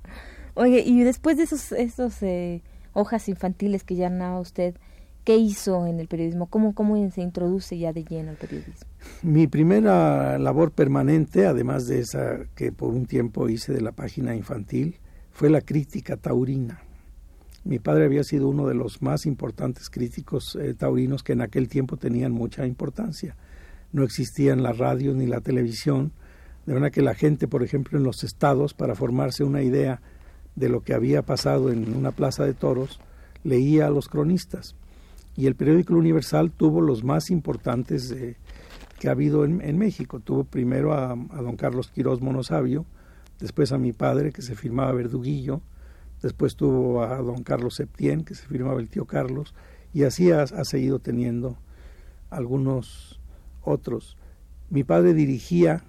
Oye, 0.53 0.81
y 0.85 1.03
después 1.03 1.37
de 1.37 1.43
esos, 1.43 1.71
esos 1.73 2.21
eh, 2.23 2.61
hojas 2.93 3.27
infantiles 3.27 3.83
que 3.83 3.95
ya 3.95 4.09
narraba 4.09 4.39
usted, 4.39 4.75
¿qué 5.25 5.35
hizo 5.35 5.85
en 5.85 5.99
el 5.99 6.07
periodismo? 6.07 6.47
¿Cómo, 6.47 6.73
¿Cómo 6.73 6.95
se 7.11 7.21
introduce 7.21 7.77
ya 7.77 7.91
de 7.91 8.05
lleno 8.05 8.31
al 8.31 8.37
periodismo? 8.37 8.87
Mi 9.23 9.47
primera 9.47 10.37
labor 10.39 10.71
permanente, 10.71 11.47
además 11.47 11.87
de 11.87 11.99
esa 11.99 12.45
que 12.55 12.71
por 12.71 12.93
un 12.93 13.07
tiempo 13.07 13.49
hice 13.49 13.73
de 13.73 13.81
la 13.81 13.91
página 13.91 14.35
infantil, 14.35 14.99
fue 15.31 15.49
la 15.49 15.61
crítica 15.61 16.15
taurina. 16.15 16.81
Mi 17.63 17.79
padre 17.79 18.05
había 18.05 18.23
sido 18.23 18.49
uno 18.49 18.67
de 18.67 18.73
los 18.73 19.01
más 19.01 19.25
importantes 19.25 19.89
críticos 19.89 20.55
eh, 20.55 20.73
taurinos 20.73 21.23
que 21.23 21.33
en 21.33 21.41
aquel 21.41 21.69
tiempo 21.69 21.97
tenían 21.97 22.31
mucha 22.31 22.65
importancia. 22.65 23.35
No 23.91 24.03
existían 24.03 24.63
la 24.63 24.73
radio 24.73 25.13
ni 25.13 25.27
la 25.27 25.39
televisión, 25.39 26.11
de 26.65 26.73
manera 26.73 26.91
que 26.91 27.01
la 27.01 27.15
gente, 27.15 27.47
por 27.47 27.63
ejemplo, 27.63 27.97
en 27.97 28.03
los 28.03 28.23
estados, 28.23 28.73
para 28.73 28.95
formarse 28.95 29.43
una 29.43 29.61
idea 29.61 30.01
de 30.55 30.69
lo 30.69 30.81
que 30.81 30.93
había 30.93 31.21
pasado 31.21 31.71
en 31.71 31.95
una 31.95 32.11
plaza 32.11 32.45
de 32.45 32.53
toros, 32.53 32.99
leía 33.43 33.87
a 33.87 33.89
los 33.89 34.07
cronistas. 34.07 34.75
Y 35.35 35.47
el 35.47 35.55
periódico 35.55 35.93
Universal 35.95 36.51
tuvo 36.51 36.81
los 36.81 37.03
más 37.03 37.31
importantes 37.31 38.11
eh, 38.11 38.35
que 38.99 39.07
ha 39.07 39.11
habido 39.11 39.45
en, 39.45 39.77
México. 39.77 40.19
Tuvo 40.19 40.43
primero 40.43 40.93
a, 40.93 41.15
don 41.15 41.57
Carlos 41.57 41.89
Quirós 41.89 42.21
Monosabio, 42.21 42.85
después 43.39 43.71
a 43.71 43.77
mi 43.77 43.93
padre, 43.93 44.31
que 44.31 44.41
se 44.41 44.55
firmaba 44.55 44.91
Verduguillo, 44.93 45.61
después 46.23 46.55
tuvo 46.55 47.03
a 47.03 47.17
don 47.17 47.43
Carlos 47.43 47.75
Septién, 47.75 48.23
que 48.23 48.33
se 48.33 48.47
firmaba 48.47 48.79
el 48.79 48.87
tío 48.87 49.05
Carlos, 49.05 49.53
y 49.93 50.03
así 50.03 50.31
ha, 50.31 50.47
seguido 50.63 50.97
teniendo 50.97 51.57
algunos 52.31 53.21
otros. 53.61 54.17
Mi 54.71 54.83
padre 54.83 55.13
dirigía 55.13 55.83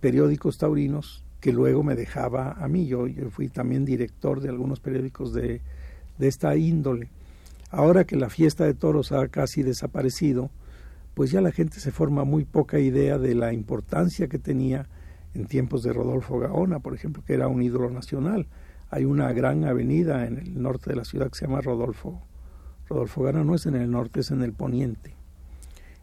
periódicos 0.00 0.58
taurinos 0.58 1.22
que 1.40 1.52
luego 1.52 1.84
me 1.84 1.94
dejaba 1.94 2.52
a 2.52 2.66
mí. 2.66 2.86
Yo, 2.86 3.06
yo 3.06 3.30
fui 3.30 3.48
también 3.48 3.84
director 3.84 4.40
de 4.40 4.48
algunos 4.48 4.80
periódicos 4.80 5.32
de, 5.32 5.60
de, 6.18 6.28
esta 6.28 6.56
índole. 6.56 7.10
Ahora 7.70 8.04
que 8.04 8.16
la 8.16 8.30
fiesta 8.30 8.64
de 8.64 8.74
toros 8.74 9.12
ha 9.12 9.28
casi 9.28 9.62
desaparecido, 9.62 10.50
pues 11.14 11.30
ya 11.30 11.40
la 11.40 11.52
gente 11.52 11.78
se 11.78 11.92
forma 11.92 12.24
muy 12.24 12.44
poca 12.44 12.80
idea 12.80 13.18
de 13.18 13.34
la 13.34 13.52
importancia 13.52 14.28
que 14.28 14.38
tenía 14.38 14.88
en 15.34 15.46
tiempos 15.46 15.82
de 15.82 15.92
Rodolfo 15.92 16.38
Gaona, 16.38 16.80
por 16.80 16.94
ejemplo, 16.94 17.22
que 17.24 17.34
era 17.34 17.48
un 17.48 17.62
ídolo 17.62 17.90
nacional 17.90 18.48
hay 18.92 19.06
una 19.06 19.32
gran 19.32 19.64
avenida 19.64 20.26
en 20.26 20.36
el 20.36 20.62
norte 20.62 20.90
de 20.90 20.96
la 20.96 21.06
ciudad 21.06 21.30
que 21.30 21.38
se 21.38 21.46
llama 21.46 21.62
Rodolfo. 21.62 22.20
Rodolfo 22.86 23.22
Gana 23.22 23.42
no 23.42 23.54
es 23.54 23.64
en 23.64 23.74
el 23.74 23.90
norte, 23.90 24.20
es 24.20 24.30
en 24.30 24.42
el 24.42 24.52
poniente. 24.52 25.16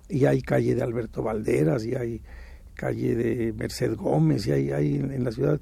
Y 0.10 0.26
hay 0.26 0.42
calle 0.42 0.74
de 0.74 0.82
Alberto 0.82 1.22
Valderas, 1.22 1.86
y 1.86 1.94
hay 1.94 2.24
calle 2.74 3.16
de 3.16 3.54
Merced 3.54 3.96
Gómez, 3.96 4.48
y 4.48 4.54
hay, 4.54 4.72
hay 4.72 4.96
en 4.96 5.24
la 5.24 5.32
ciudad 5.32 5.62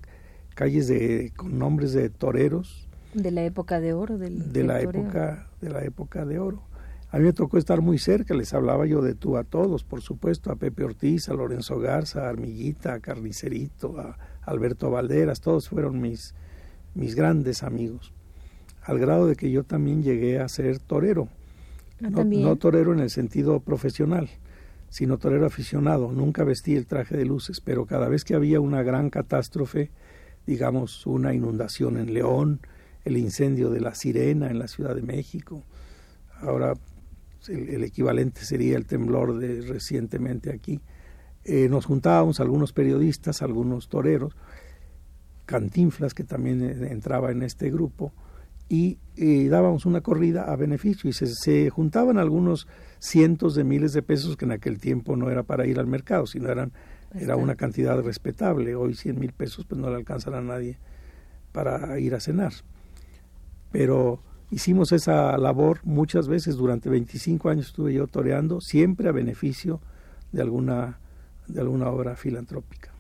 calles 0.56 0.88
de, 0.88 1.34
con 1.36 1.60
nombres 1.60 1.92
de 1.92 2.10
toreros. 2.10 2.88
De 3.14 3.32
la 3.32 3.44
época 3.44 3.82
de 3.82 3.92
oro, 3.92 4.18
del, 4.18 4.54
de 4.54 4.64
la 4.64 4.80
época 4.80 5.50
De 5.60 5.70
la 5.70 5.84
época 5.84 6.26
de 6.26 6.40
oro. 6.40 6.64
A 7.12 7.18
mí 7.18 7.26
me 7.26 7.34
tocó 7.34 7.58
estar 7.58 7.82
muy 7.82 7.98
cerca, 7.98 8.36
les 8.36 8.54
hablaba 8.54 8.86
yo 8.86 9.02
de 9.02 9.16
tú 9.16 9.36
a 9.36 9.44
todos, 9.44 9.84
por 9.84 10.02
supuesto, 10.02 10.50
a 10.50 10.56
Pepe 10.56 10.86
Ortiz, 10.86 11.28
a 11.28 11.34
Lorenzo 11.34 11.78
Garza, 11.78 12.26
a 12.26 12.30
Armillita, 12.30 12.94
a 12.94 13.00
Carnicerito, 13.02 14.00
a 14.00 14.18
Alberto 14.44 14.90
Valderas, 14.90 15.42
todos 15.42 15.68
fueron 15.68 16.00
mis, 16.00 16.34
mis 16.98 17.16
grandes 17.16 17.64
amigos, 17.64 18.12
al 18.84 19.00
grado 19.00 19.28
de 19.28 19.36
que 19.36 19.52
yo 19.52 19.64
también 19.64 20.04
llegué 20.04 20.40
a 20.40 20.50
ser 20.50 20.80
torero. 20.80 21.30
Ah, 22.04 22.10
no, 22.10 22.56
torero 22.58 22.94
en 22.94 23.00
el 23.00 23.10
sentido 23.10 23.60
profesional, 23.60 24.30
sino 24.90 25.18
torero 25.18 25.46
aficionado. 25.46 26.12
Nunca 26.12 26.44
vestí 26.44 26.76
el 26.76 26.86
traje 26.86 27.18
de 27.18 27.26
luces, 27.26 27.62
pero 27.62 27.86
cada 27.86 28.08
vez 28.10 28.24
que 28.24 28.36
había 28.36 28.60
una 28.60 28.84
gran 28.84 29.10
catástrofe, 29.10 29.92
digamos, 30.46 31.06
una 31.06 31.34
inundación 31.34 31.98
en 31.98 32.14
León, 32.14 32.60
el 33.04 33.18
incendio 33.18 33.70
de 33.70 33.82
la 33.82 33.96
Sirena 33.96 34.50
en 34.50 34.60
la 34.60 34.68
Ciudad 34.68 34.96
de 34.96 35.02
México. 35.02 35.64
Ahora 36.42 36.74
el, 37.48 37.84
equivalente 37.84 38.42
sería 38.42 38.78
el 38.78 38.86
temblor 38.86 39.38
de 39.38 39.62
recientemente 39.62 40.52
aquí. 40.52 40.82
Eh, 41.44 41.70
nos 41.70 41.86
juntábamos 41.86 42.40
algunos 42.40 42.74
periodistas, 42.74 43.42
algunos 43.42 43.88
toreros, 43.88 44.36
Cantinflas, 45.48 46.14
que 46.14 46.24
también 46.24 46.62
eh, 46.62 46.92
entraba 46.92 47.32
en 47.32 47.42
este 47.42 47.72
grupo, 47.72 48.14
y 48.70 48.98
dábamos 49.48 49.86
una 49.86 50.02
corrida 50.02 50.52
a 50.52 50.56
beneficio 50.58 51.10
y 51.10 51.14
se, 51.14 51.70
juntaban 51.70 52.18
algunos 52.18 52.68
cientos 53.00 53.56
de 53.56 53.64
miles 53.64 53.94
de 53.94 54.02
pesos 54.02 54.36
que 54.36 54.44
en 54.44 54.52
aquel 54.52 54.78
tiempo 54.78 55.16
no 55.16 55.32
era 55.32 55.44
para 55.44 55.66
ir 55.66 55.80
al 55.80 55.88
mercado, 55.88 56.28
sino 56.28 56.50
eran 56.50 56.74
era 57.16 57.36
una 57.36 57.56
cantidad 57.56 58.00
respetable. 58.02 58.76
Hoy 58.76 58.94
100 58.94 59.20
mil 59.20 59.32
pesos 59.32 59.66
pues 59.66 59.80
no 59.80 59.90
le 59.90 59.96
alcanzan 59.96 60.34
a 60.34 60.42
nadie 60.42 60.78
para 61.52 62.00
ir 62.00 62.14
a 62.16 62.20
cenar. 62.20 62.54
Pero 63.72 64.22
hicimos 64.52 64.92
esa 64.92 65.38
labor 65.38 65.80
muchas 65.84 66.28
veces, 66.28 66.56
durante 66.56 66.90
25 66.90 67.50
años 67.50 67.68
estuve 67.68 67.94
yo 67.94 68.08
toreando, 68.08 68.62
siempre 68.62 69.10
a 69.10 69.12
beneficio 69.12 69.82
de 70.32 70.42
alguna, 70.42 71.00
de 71.48 71.62
alguna 71.62 71.90
obra 71.90 72.16
filantrópica. 72.16 72.92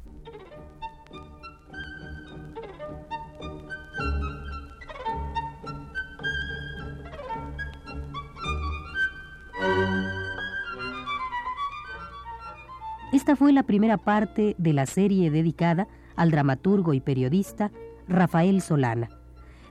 Esta 13.28 13.36
fue 13.36 13.52
la 13.52 13.64
primera 13.64 13.98
parte 13.98 14.56
de 14.58 14.72
la 14.72 14.86
serie 14.86 15.30
dedicada 15.30 15.90
al 16.16 16.32
dramaturgo 16.32 16.94
y 16.94 17.02
periodista 17.02 17.74
Rafael 18.08 18.62
Solana. 18.62 19.10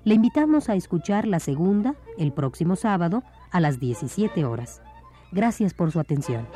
Le 0.04 0.12
invitamos 0.12 0.68
a 0.68 0.74
escuchar 0.74 1.26
la 1.26 1.40
segunda 1.40 1.94
el 2.18 2.34
próximo 2.34 2.76
sábado 2.76 3.22
a 3.50 3.60
las 3.60 3.80
17 3.80 4.44
horas. 4.44 4.82
Gracias 5.32 5.72
por 5.72 5.90
su 5.90 6.00
atención. 6.00 6.46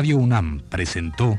Radio 0.00 0.16
UNAM 0.16 0.62
presentó 0.70 1.38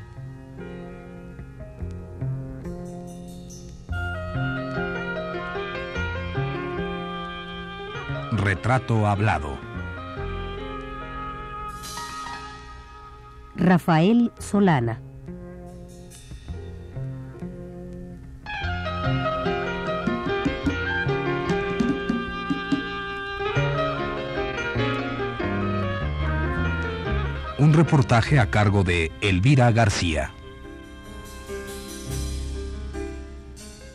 Retrato 8.34 9.08
Hablado. 9.08 9.58
Rafael 13.56 14.32
Solana. 14.38 15.02
Un 27.62 27.74
reportaje 27.74 28.40
a 28.40 28.50
cargo 28.50 28.84
de 28.84 29.12
Elvira 29.22 29.72
García. 29.72 30.32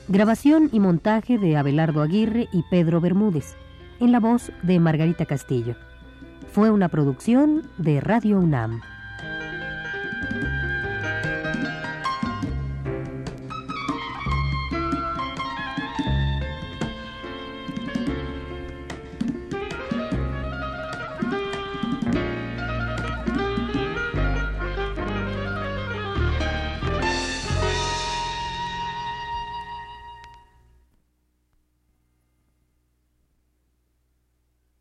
Grabación 0.07 0.71
y 0.71 0.79
montaje 0.79 1.37
de 1.37 1.57
Abelardo 1.57 2.01
Aguirre 2.01 2.47
y 2.53 2.63
Pedro 2.71 3.01
Bermúdez, 3.01 3.57
en 3.99 4.13
la 4.13 4.21
voz 4.21 4.53
de 4.63 4.79
Margarita 4.79 5.27
Castillo. 5.27 5.75
Fue 6.53 6.71
una 6.71 6.89
producción 6.89 7.69
de 7.77 8.01
Radio 8.01 8.39
UNAM. 8.39 8.83